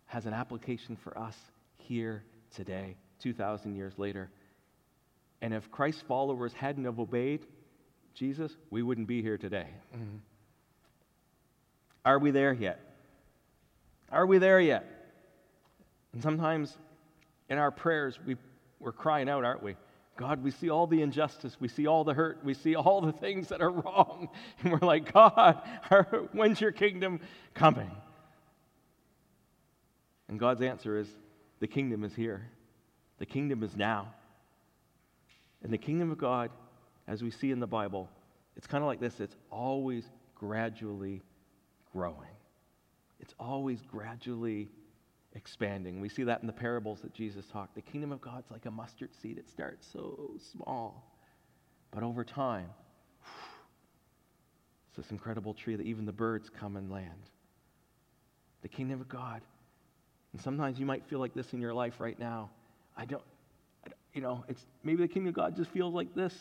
has 0.06 0.26
an 0.26 0.34
application 0.34 0.98
for 1.04 1.17
us 1.17 1.36
here 1.78 2.24
today, 2.56 2.95
2,000 3.22 3.76
years 3.76 3.93
later. 3.98 4.30
And 5.41 5.54
if 5.54 5.69
Christ's 5.72 6.04
followers 6.08 6.54
hadn't 6.54 6.86
have 6.86 7.00
obeyed 7.00 7.45
Jesus, 8.13 8.52
we 8.69 8.84
wouldn't 8.84 9.08
be 9.08 9.22
here 9.22 9.38
today. 9.38 9.67
Mm-hmm. 9.95 10.17
Are 12.05 12.19
we 12.19 12.31
there 12.31 12.53
yet? 12.53 12.79
Are 14.12 14.25
we 14.25 14.38
there 14.38 14.59
yet? 14.59 14.85
And 16.13 16.21
sometimes 16.21 16.77
in 17.49 17.57
our 17.57 17.71
prayers, 17.71 18.19
we, 18.25 18.35
we're 18.79 18.91
crying 18.91 19.29
out, 19.29 19.43
aren't 19.43 19.63
we? 19.63 19.75
God, 20.17 20.43
we 20.43 20.51
see 20.51 20.69
all 20.69 20.85
the 20.85 21.01
injustice, 21.01 21.55
we 21.62 21.69
see 21.69 21.88
all 21.88 22.03
the 22.03 22.13
hurt, 22.13 22.39
we 22.43 22.53
see 22.53 22.75
all 22.75 22.99
the 22.99 23.13
things 23.13 23.47
that 23.49 23.62
are 23.62 23.71
wrong. 23.71 24.29
And 24.63 24.73
we're 24.73 24.85
like, 24.85 25.13
God, 25.13 25.62
when's 26.33 26.59
your 26.59 26.73
kingdom 26.73 27.21
coming? 27.53 27.89
And 30.27 30.38
God's 30.38 30.62
answer 30.62 30.97
is, 30.97 31.07
the 31.59 31.67
kingdom 31.67 32.03
is 32.03 32.13
here. 32.13 32.47
The 33.17 33.25
kingdom 33.25 33.63
is 33.63 33.75
now. 33.75 34.13
And 35.63 35.71
the 35.71 35.77
kingdom 35.77 36.12
of 36.12 36.17
God, 36.17 36.51
as 37.07 37.21
we 37.21 37.31
see 37.31 37.51
in 37.51 37.59
the 37.59 37.67
Bible, 37.67 38.09
it's 38.55 38.67
kind 38.67 38.83
of 38.83 38.88
like 38.88 38.99
this 38.99 39.19
it's 39.19 39.35
always 39.49 40.03
gradually 40.35 41.21
growing, 41.91 42.36
it's 43.19 43.34
always 43.39 43.82
gradually 43.82 44.69
expanding. 45.34 46.02
We 46.02 46.10
see 46.10 46.23
that 46.23 46.41
in 46.41 46.47
the 46.47 46.54
parables 46.54 47.02
that 47.02 47.13
Jesus 47.13 47.45
talked. 47.47 47.75
The 47.75 47.82
kingdom 47.82 48.12
of 48.12 48.21
God's 48.21 48.49
like 48.52 48.65
a 48.65 48.71
mustard 48.71 49.10
seed, 49.21 49.38
it 49.38 49.49
starts 49.49 49.88
so 49.91 50.32
small, 50.52 51.12
but 51.91 52.04
over 52.04 52.23
time, 52.23 52.69
it's 54.88 54.97
this 54.97 55.12
incredible 55.12 55.54
tree 55.54 55.75
that 55.75 55.86
even 55.86 56.06
the 56.06 56.12
birds 56.12 56.49
come 56.49 56.75
and 56.78 56.91
land. 56.91 57.30
The 58.62 58.67
kingdom 58.67 59.02
of 59.02 59.08
God. 59.08 59.41
And 60.34 60.41
sometimes 60.41 60.80
you 60.80 60.86
might 60.86 61.06
feel 61.06 61.19
like 61.19 61.34
this 61.34 61.54
in 61.54 61.62
your 61.62 61.73
life 61.73 61.99
right 61.99 62.19
now. 62.19 62.49
I 62.97 63.06
don't, 63.06 63.23
I 63.86 63.89
don't 63.89 63.97
you 64.13 64.21
know, 64.21 64.43
it's 64.47 64.65
maybe 64.84 65.02
the 65.02 65.08
kingdom 65.08 65.30
of 65.30 65.36
God 65.36 65.56
just 65.56 65.71
feels 65.71 65.93
like 65.93 66.13
this. 66.15 66.34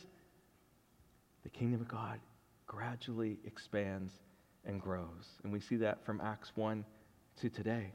The 1.44 1.50
kingdom 1.50 1.80
of 1.80 1.88
God 1.88 2.18
gradually 2.66 3.38
expands 3.44 4.12
and 4.68 4.81
grows. 4.81 5.26
And 5.42 5.52
we 5.52 5.61
see 5.61 5.76
that 5.76 6.04
from 6.04 6.20
Acts 6.20 6.52
1 6.54 6.85
to 7.40 7.48
today 7.48 7.92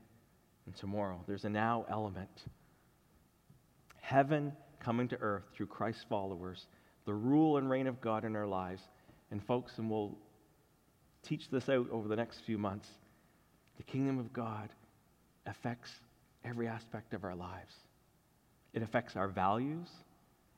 and 0.66 0.76
tomorrow. 0.76 1.24
There's 1.28 1.46
a 1.46 1.50
now 1.50 1.86
element. 1.90 2.44
Heaven 4.02 4.52
coming 4.80 5.08
to 5.10 5.18
earth 5.22 5.44
through 5.56 5.68
Christ's 5.68 6.04
followers, 6.10 6.68
the 7.06 7.14
rule 7.14 7.58
and 7.58 7.70
reign 7.70 7.88
of 7.88 8.02
God 8.02 8.26
in 8.26 8.36
our 8.36 8.48
lives. 8.48 8.82
And, 9.32 9.42
folks, 9.46 9.78
and 9.78 9.90
we'll 9.90 10.18
teach 11.24 11.50
this 11.50 11.70
out 11.70 11.90
over 11.90 12.08
the 12.08 12.16
next 12.16 12.42
few 12.46 12.58
months. 12.58 12.90
The 13.78 13.84
kingdom 13.84 14.20
of 14.20 14.34
God 14.34 14.70
affects 15.46 15.90
every 16.44 16.68
aspect 16.68 17.14
of 17.14 17.24
our 17.24 17.36
lives. 17.36 17.74
It 18.74 18.82
affects 18.82 19.16
our 19.16 19.28
values, 19.28 19.88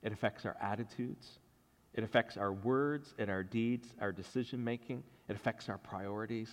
it 0.02 0.14
affects 0.14 0.46
our 0.46 0.56
attitudes, 0.62 1.28
it 1.96 2.04
affects 2.04 2.36
our 2.36 2.52
words 2.52 3.16
and 3.18 3.30
our 3.30 3.42
deeds, 3.42 3.88
our 4.02 4.12
decision 4.12 4.64
making, 4.64 5.02
it 5.30 5.36
affects 5.36 5.70
our 5.70 5.78
priorities, 5.78 6.50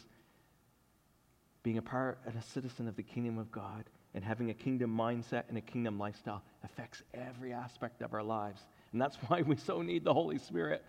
being 1.65 1.79
a 1.79 1.83
part 1.83 2.21
and 2.27 2.37
a 2.37 2.43
citizen 2.43 2.89
of 2.89 2.97
the 2.97 3.03
kingdom 3.03 3.39
of 3.39 3.51
God 3.51 3.85
and 4.15 4.25
having 4.25 4.51
a 4.51 4.55
kingdom 4.55 4.97
mindset 4.97 5.45
and 5.49 5.59
a 5.59 5.61
kingdom 5.61 5.99
lifestyle 5.99 6.43
affects 6.65 7.03
every 7.13 7.53
aspect 7.53 8.03
of 8.03 8.15
our 8.15 8.23
lives. 8.23 8.61
And 8.93 9.01
that's 9.01 9.17
why 9.29 9.43
we 9.43 9.57
so 9.57 9.83
need 9.83 10.05
the 10.05 10.15
Holy 10.15 10.39
Spirit. 10.39 10.85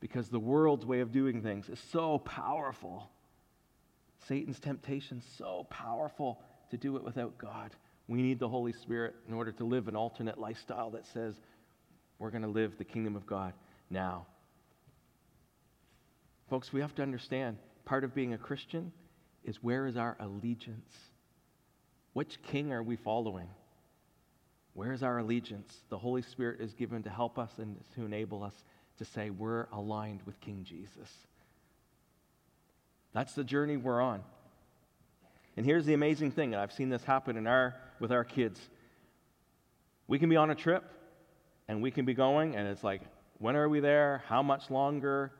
Because 0.00 0.28
the 0.28 0.40
world's 0.40 0.84
way 0.84 0.98
of 0.98 1.12
doing 1.12 1.42
things 1.42 1.68
is 1.68 1.78
so 1.92 2.18
powerful. 2.18 3.08
Satan's 4.26 4.58
temptation 4.58 5.18
is 5.18 5.24
so 5.38 5.66
powerful 5.70 6.40
to 6.70 6.76
do 6.76 6.96
it 6.96 7.04
without 7.04 7.38
God. 7.38 7.70
We 8.08 8.20
need 8.20 8.40
the 8.40 8.48
Holy 8.48 8.72
Spirit 8.72 9.14
in 9.28 9.34
order 9.34 9.52
to 9.52 9.64
live 9.64 9.86
an 9.86 9.94
alternate 9.94 10.38
lifestyle 10.38 10.90
that 10.90 11.06
says 11.06 11.38
we're 12.22 12.30
going 12.30 12.42
to 12.42 12.48
live 12.48 12.78
the 12.78 12.84
kingdom 12.84 13.16
of 13.16 13.26
God 13.26 13.52
now. 13.90 14.26
Folks, 16.48 16.72
we 16.72 16.80
have 16.80 16.94
to 16.94 17.02
understand 17.02 17.56
part 17.84 18.04
of 18.04 18.14
being 18.14 18.32
a 18.32 18.38
Christian 18.38 18.92
is 19.42 19.60
where 19.60 19.88
is 19.88 19.96
our 19.96 20.16
allegiance? 20.20 20.94
Which 22.12 22.40
king 22.44 22.72
are 22.72 22.82
we 22.82 22.94
following? 22.94 23.48
Where 24.74 24.92
is 24.92 25.02
our 25.02 25.18
allegiance? 25.18 25.76
The 25.88 25.98
Holy 25.98 26.22
Spirit 26.22 26.60
is 26.60 26.74
given 26.74 27.02
to 27.02 27.10
help 27.10 27.40
us 27.40 27.50
and 27.58 27.76
to 27.96 28.04
enable 28.04 28.44
us 28.44 28.54
to 28.98 29.04
say 29.04 29.30
we're 29.30 29.66
aligned 29.72 30.20
with 30.24 30.40
King 30.40 30.62
Jesus. 30.62 31.10
That's 33.12 33.32
the 33.32 33.42
journey 33.42 33.76
we're 33.76 34.00
on. 34.00 34.22
And 35.56 35.66
here's 35.66 35.86
the 35.86 35.94
amazing 35.94 36.30
thing, 36.30 36.54
and 36.54 36.62
I've 36.62 36.72
seen 36.72 36.88
this 36.88 37.02
happen 37.02 37.36
in 37.36 37.48
our, 37.48 37.74
with 37.98 38.12
our 38.12 38.24
kids. 38.24 38.60
We 40.06 40.20
can 40.20 40.28
be 40.28 40.36
on 40.36 40.50
a 40.50 40.54
trip, 40.54 40.84
and 41.68 41.82
we 41.82 41.90
can 41.90 42.04
be 42.04 42.14
going, 42.14 42.56
and 42.56 42.68
it's 42.68 42.84
like, 42.84 43.02
when 43.38 43.56
are 43.56 43.68
we 43.68 43.80
there? 43.80 44.22
How 44.26 44.42
much 44.42 44.70
longer? 44.70 45.32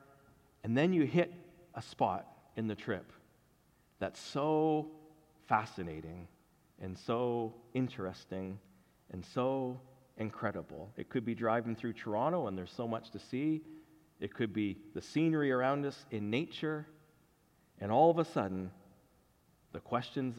And 0.63 0.77
then 0.77 0.93
you 0.93 1.03
hit 1.03 1.33
a 1.75 1.81
spot 1.81 2.27
in 2.55 2.67
the 2.67 2.75
trip 2.75 3.11
that's 3.99 4.19
so 4.19 4.91
fascinating 5.47 6.27
and 6.81 6.97
so 6.97 7.53
interesting 7.73 8.59
and 9.11 9.23
so 9.33 9.79
incredible. 10.17 10.91
It 10.97 11.09
could 11.09 11.25
be 11.25 11.35
driving 11.35 11.75
through 11.75 11.93
Toronto 11.93 12.47
and 12.47 12.57
there's 12.57 12.73
so 12.75 12.87
much 12.87 13.11
to 13.11 13.19
see. 13.19 13.61
It 14.19 14.33
could 14.33 14.53
be 14.53 14.77
the 14.93 15.01
scenery 15.01 15.51
around 15.51 15.85
us 15.85 16.05
in 16.11 16.29
nature. 16.29 16.85
And 17.79 17.91
all 17.91 18.09
of 18.09 18.19
a 18.19 18.25
sudden, 18.25 18.71
the 19.71 19.79
questions 19.79 20.35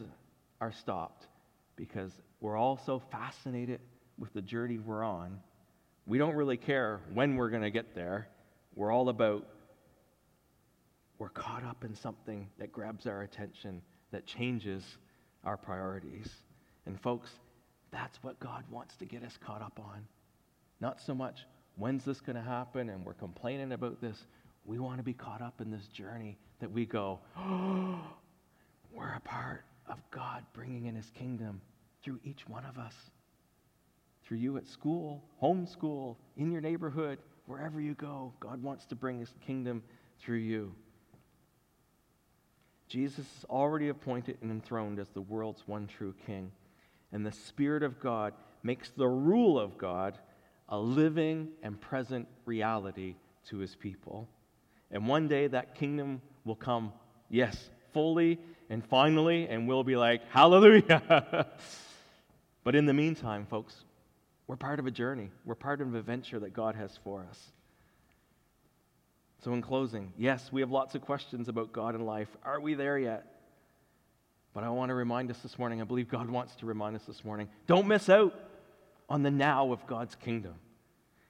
are 0.61 0.71
stopped 0.71 1.27
because 1.75 2.11
we're 2.39 2.57
all 2.57 2.77
so 2.85 2.99
fascinated 3.11 3.79
with 4.17 4.33
the 4.33 4.41
journey 4.41 4.79
we're 4.79 5.03
on. 5.03 5.39
We 6.05 6.17
don't 6.17 6.35
really 6.35 6.57
care 6.57 7.01
when 7.13 7.35
we're 7.35 7.49
going 7.49 7.63
to 7.63 7.71
get 7.71 7.95
there. 7.95 8.27
We're 8.75 8.91
all 8.91 9.09
about 9.09 9.47
we're 11.17 11.29
caught 11.29 11.63
up 11.63 11.83
in 11.83 11.95
something 11.95 12.47
that 12.59 12.71
grabs 12.71 13.07
our 13.07 13.21
attention, 13.21 13.81
that 14.11 14.25
changes 14.25 14.83
our 15.43 15.57
priorities. 15.57 16.29
And, 16.85 16.99
folks, 16.99 17.29
that's 17.91 18.21
what 18.21 18.39
God 18.39 18.63
wants 18.69 18.97
to 18.97 19.05
get 19.05 19.23
us 19.23 19.37
caught 19.43 19.61
up 19.61 19.79
on. 19.79 20.05
Not 20.81 20.99
so 20.99 21.15
much, 21.15 21.45
when's 21.77 22.03
this 22.03 22.19
going 22.19 22.35
to 22.35 22.41
happen? 22.41 22.89
And 22.89 23.05
we're 23.05 23.13
complaining 23.13 23.71
about 23.71 24.01
this. 24.01 24.25
We 24.65 24.79
want 24.79 24.97
to 24.97 25.03
be 25.03 25.13
caught 25.13 25.41
up 25.41 25.61
in 25.61 25.71
this 25.71 25.87
journey 25.87 26.37
that 26.59 26.71
we 26.71 26.85
go, 26.85 27.19
oh, 27.37 27.99
we're 28.93 29.13
a 29.13 29.21
part 29.21 29.63
of 29.87 29.99
God 30.11 30.43
bringing 30.53 30.85
in 30.85 30.95
his 30.95 31.09
kingdom 31.11 31.61
through 32.03 32.19
each 32.23 32.47
one 32.47 32.65
of 32.65 32.77
us. 32.77 32.93
Through 34.25 34.37
you 34.37 34.57
at 34.57 34.67
school, 34.67 35.23
homeschool, 35.41 36.15
in 36.35 36.51
your 36.51 36.61
neighborhood, 36.61 37.19
wherever 37.45 37.79
you 37.79 37.93
go, 37.93 38.33
God 38.39 38.61
wants 38.61 38.85
to 38.87 38.95
bring 38.95 39.19
his 39.19 39.33
kingdom 39.45 39.83
through 40.19 40.37
you. 40.37 40.73
Jesus 42.87 43.25
is 43.25 43.45
already 43.49 43.89
appointed 43.89 44.37
and 44.41 44.51
enthroned 44.51 44.99
as 44.99 45.09
the 45.09 45.21
world's 45.21 45.67
one 45.67 45.87
true 45.87 46.13
king. 46.25 46.51
And 47.11 47.25
the 47.25 47.31
Spirit 47.31 47.83
of 47.83 47.99
God 47.99 48.33
makes 48.63 48.89
the 48.89 49.07
rule 49.07 49.59
of 49.59 49.77
God 49.77 50.17
a 50.69 50.77
living 50.77 51.49
and 51.61 51.79
present 51.79 52.27
reality 52.45 53.15
to 53.49 53.57
his 53.57 53.75
people. 53.75 54.27
And 54.91 55.07
one 55.07 55.27
day 55.27 55.47
that 55.47 55.75
kingdom 55.75 56.21
will 56.43 56.55
come, 56.55 56.93
yes, 57.29 57.69
fully 57.93 58.39
and 58.69 58.83
finally, 58.85 59.47
and 59.47 59.67
we'll 59.67 59.83
be 59.83 59.95
like, 59.95 60.21
hallelujah. 60.29 61.47
but 62.63 62.75
in 62.75 62.85
the 62.85 62.93
meantime, 62.93 63.45
folks, 63.45 63.83
we're 64.47 64.55
part 64.55 64.79
of 64.79 64.85
a 64.85 64.91
journey. 64.91 65.31
We're 65.43 65.55
part 65.55 65.81
of 65.81 65.87
an 65.87 65.95
adventure 65.95 66.39
that 66.39 66.53
God 66.53 66.75
has 66.75 66.97
for 67.03 67.25
us. 67.29 67.51
So, 69.43 69.53
in 69.53 69.61
closing, 69.61 70.13
yes, 70.17 70.51
we 70.51 70.61
have 70.61 70.71
lots 70.71 70.95
of 70.95 71.01
questions 71.01 71.49
about 71.49 71.71
God 71.71 71.95
and 71.95 72.05
life. 72.05 72.29
Are 72.43 72.59
we 72.59 72.73
there 72.73 72.97
yet? 72.97 73.25
But 74.53 74.63
I 74.63 74.69
want 74.69 74.89
to 74.89 74.95
remind 74.95 75.29
us 75.29 75.37
this 75.39 75.59
morning, 75.59 75.81
I 75.81 75.83
believe 75.83 76.07
God 76.07 76.29
wants 76.29 76.55
to 76.57 76.65
remind 76.65 76.95
us 76.95 77.03
this 77.03 77.25
morning 77.25 77.49
don't 77.67 77.87
miss 77.87 78.09
out 78.09 78.33
on 79.09 79.21
the 79.21 79.31
now 79.31 79.71
of 79.71 79.85
God's 79.85 80.15
kingdom, 80.15 80.55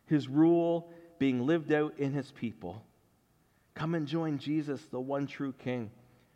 His 0.06 0.28
rule 0.28 0.92
being 1.18 1.46
lived 1.46 1.72
out 1.72 1.98
in 1.98 2.14
His 2.14 2.32
people. 2.32 2.84
Come 3.74 3.96
and 3.96 4.08
join 4.08 4.38
Jesus, 4.38 4.82
the 4.92 5.00
one 5.00 5.28
true 5.28 5.54
King. 5.54 5.92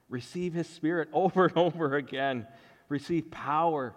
Receive 0.10 0.54
His 0.54 0.68
Spirit 0.68 1.10
over 1.13 1.46
and 1.46 1.58
over 1.58 1.96
again. 1.96 2.48
Receive 2.89 3.30
power, 3.30 3.94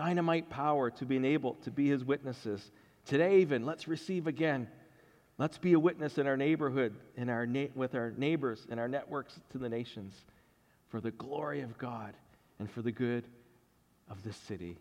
dynamite 0.00 0.48
power 0.48 0.90
to 0.90 1.04
be 1.04 1.16
enabled 1.16 1.62
to 1.62 1.70
be 1.70 1.88
His 1.88 2.04
witnesses. 2.04 2.70
Today, 3.04 3.40
even, 3.40 3.66
let's 3.66 3.88
receive 3.88 4.26
again 4.26 4.68
Let's 5.38 5.56
be 5.56 5.74
a 5.74 5.78
witness 5.78 6.18
in 6.18 6.26
our 6.26 6.36
neighborhood, 6.36 6.96
in 7.16 7.28
our 7.28 7.46
na- 7.46 7.68
with 7.76 7.94
our 7.94 8.12
neighbors, 8.16 8.66
in 8.70 8.80
our 8.80 8.88
networks 8.88 9.38
to 9.50 9.58
the 9.58 9.68
nations 9.68 10.12
for 10.88 11.00
the 11.00 11.12
glory 11.12 11.60
of 11.60 11.78
God 11.78 12.14
and 12.58 12.68
for 12.68 12.82
the 12.82 12.90
good 12.90 13.24
of 14.10 14.20
this 14.24 14.36
city. 14.36 14.76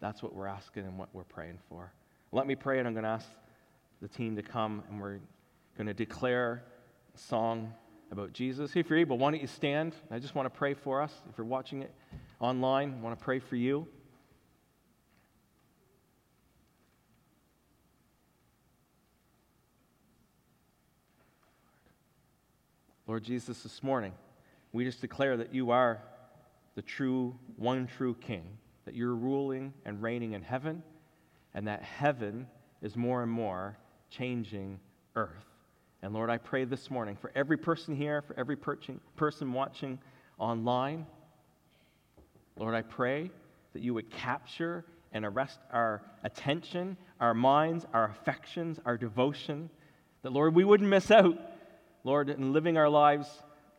That's 0.00 0.22
what 0.22 0.34
we're 0.34 0.48
asking 0.48 0.84
and 0.84 0.98
what 0.98 1.08
we're 1.14 1.24
praying 1.24 1.58
for. 1.66 1.90
Let 2.30 2.46
me 2.46 2.54
pray, 2.54 2.78
and 2.78 2.86
I'm 2.86 2.92
going 2.92 3.04
to 3.04 3.10
ask 3.10 3.26
the 4.02 4.08
team 4.08 4.36
to 4.36 4.42
come, 4.42 4.82
and 4.90 5.00
we're 5.00 5.18
going 5.78 5.86
to 5.86 5.94
declare 5.94 6.62
a 7.14 7.18
song 7.18 7.72
about 8.10 8.34
Jesus. 8.34 8.76
If 8.76 8.90
you're 8.90 8.98
able, 8.98 9.16
why 9.16 9.30
don't 9.30 9.40
you 9.40 9.46
stand? 9.46 9.94
I 10.10 10.18
just 10.18 10.34
want 10.34 10.44
to 10.44 10.58
pray 10.58 10.74
for 10.74 11.00
us. 11.00 11.14
If 11.30 11.38
you're 11.38 11.46
watching 11.46 11.80
it 11.80 11.94
online, 12.38 12.96
I 12.98 13.02
want 13.02 13.18
to 13.18 13.24
pray 13.24 13.38
for 13.38 13.56
you. 13.56 13.88
Lord 23.08 23.24
Jesus, 23.24 23.64
this 23.64 23.82
morning, 23.82 24.12
we 24.72 24.84
just 24.84 25.00
declare 25.00 25.36
that 25.36 25.52
you 25.52 25.72
are 25.72 26.00
the 26.76 26.82
true, 26.82 27.36
one 27.56 27.88
true 27.88 28.14
King, 28.14 28.44
that 28.84 28.94
you're 28.94 29.14
ruling 29.14 29.72
and 29.84 30.00
reigning 30.00 30.34
in 30.34 30.42
heaven, 30.42 30.84
and 31.52 31.66
that 31.66 31.82
heaven 31.82 32.46
is 32.80 32.96
more 32.96 33.22
and 33.24 33.30
more 33.30 33.76
changing 34.08 34.78
earth. 35.16 35.44
And 36.02 36.14
Lord, 36.14 36.30
I 36.30 36.38
pray 36.38 36.64
this 36.64 36.90
morning 36.92 37.16
for 37.20 37.32
every 37.34 37.56
person 37.56 37.96
here, 37.96 38.22
for 38.22 38.38
every 38.38 38.56
person 38.56 39.52
watching 39.52 39.98
online. 40.38 41.04
Lord, 42.56 42.74
I 42.74 42.82
pray 42.82 43.30
that 43.72 43.82
you 43.82 43.94
would 43.94 44.10
capture 44.10 44.84
and 45.12 45.24
arrest 45.24 45.58
our 45.72 46.02
attention, 46.22 46.96
our 47.20 47.34
minds, 47.34 47.84
our 47.92 48.04
affections, 48.04 48.78
our 48.84 48.96
devotion. 48.96 49.70
That, 50.22 50.32
Lord, 50.32 50.54
we 50.54 50.64
wouldn't 50.64 50.88
miss 50.88 51.10
out, 51.10 51.36
Lord, 52.04 52.30
in 52.30 52.52
living 52.52 52.76
our 52.76 52.88
lives, 52.88 53.28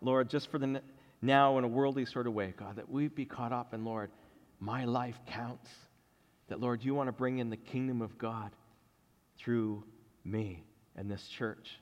Lord, 0.02 0.30
just 0.30 0.50
for 0.50 0.58
the 0.58 0.82
now 1.22 1.58
in 1.58 1.64
a 1.64 1.68
worldly 1.68 2.06
sort 2.06 2.28
of 2.28 2.34
way, 2.34 2.54
God, 2.58 2.76
that 2.76 2.90
we'd 2.90 3.16
be 3.16 3.26
caught 3.26 3.54
up 3.54 3.74
in, 3.74 3.86
Lord, 3.86 4.12
my 4.60 4.86
life 4.86 5.20
counts. 5.28 5.70
That, 6.50 6.60
Lord, 6.60 6.84
you 6.84 6.94
want 6.94 7.08
to 7.08 7.14
bring 7.14 7.40
in 7.40 7.50
the 7.50 7.58
kingdom 7.58 8.02
of 8.02 8.18
God 8.18 8.52
through 9.38 9.84
me 10.26 10.64
and 10.96 11.10
this 11.10 11.26
church 11.28 11.80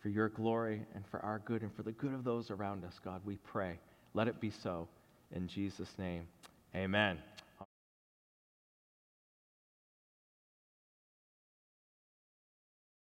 for 0.00 0.08
your 0.08 0.28
glory 0.28 0.82
and 0.94 1.04
for 1.10 1.20
our 1.20 1.40
good 1.40 1.62
and 1.62 1.74
for 1.74 1.82
the 1.82 1.92
good 1.92 2.14
of 2.14 2.24
those 2.24 2.50
around 2.50 2.84
us, 2.84 2.94
God. 3.04 3.20
We 3.24 3.36
pray. 3.36 3.78
Let 4.12 4.28
it 4.28 4.40
be 4.40 4.50
so. 4.50 4.88
In 5.32 5.48
Jesus' 5.48 5.90
name, 5.98 6.28
amen. 6.74 7.18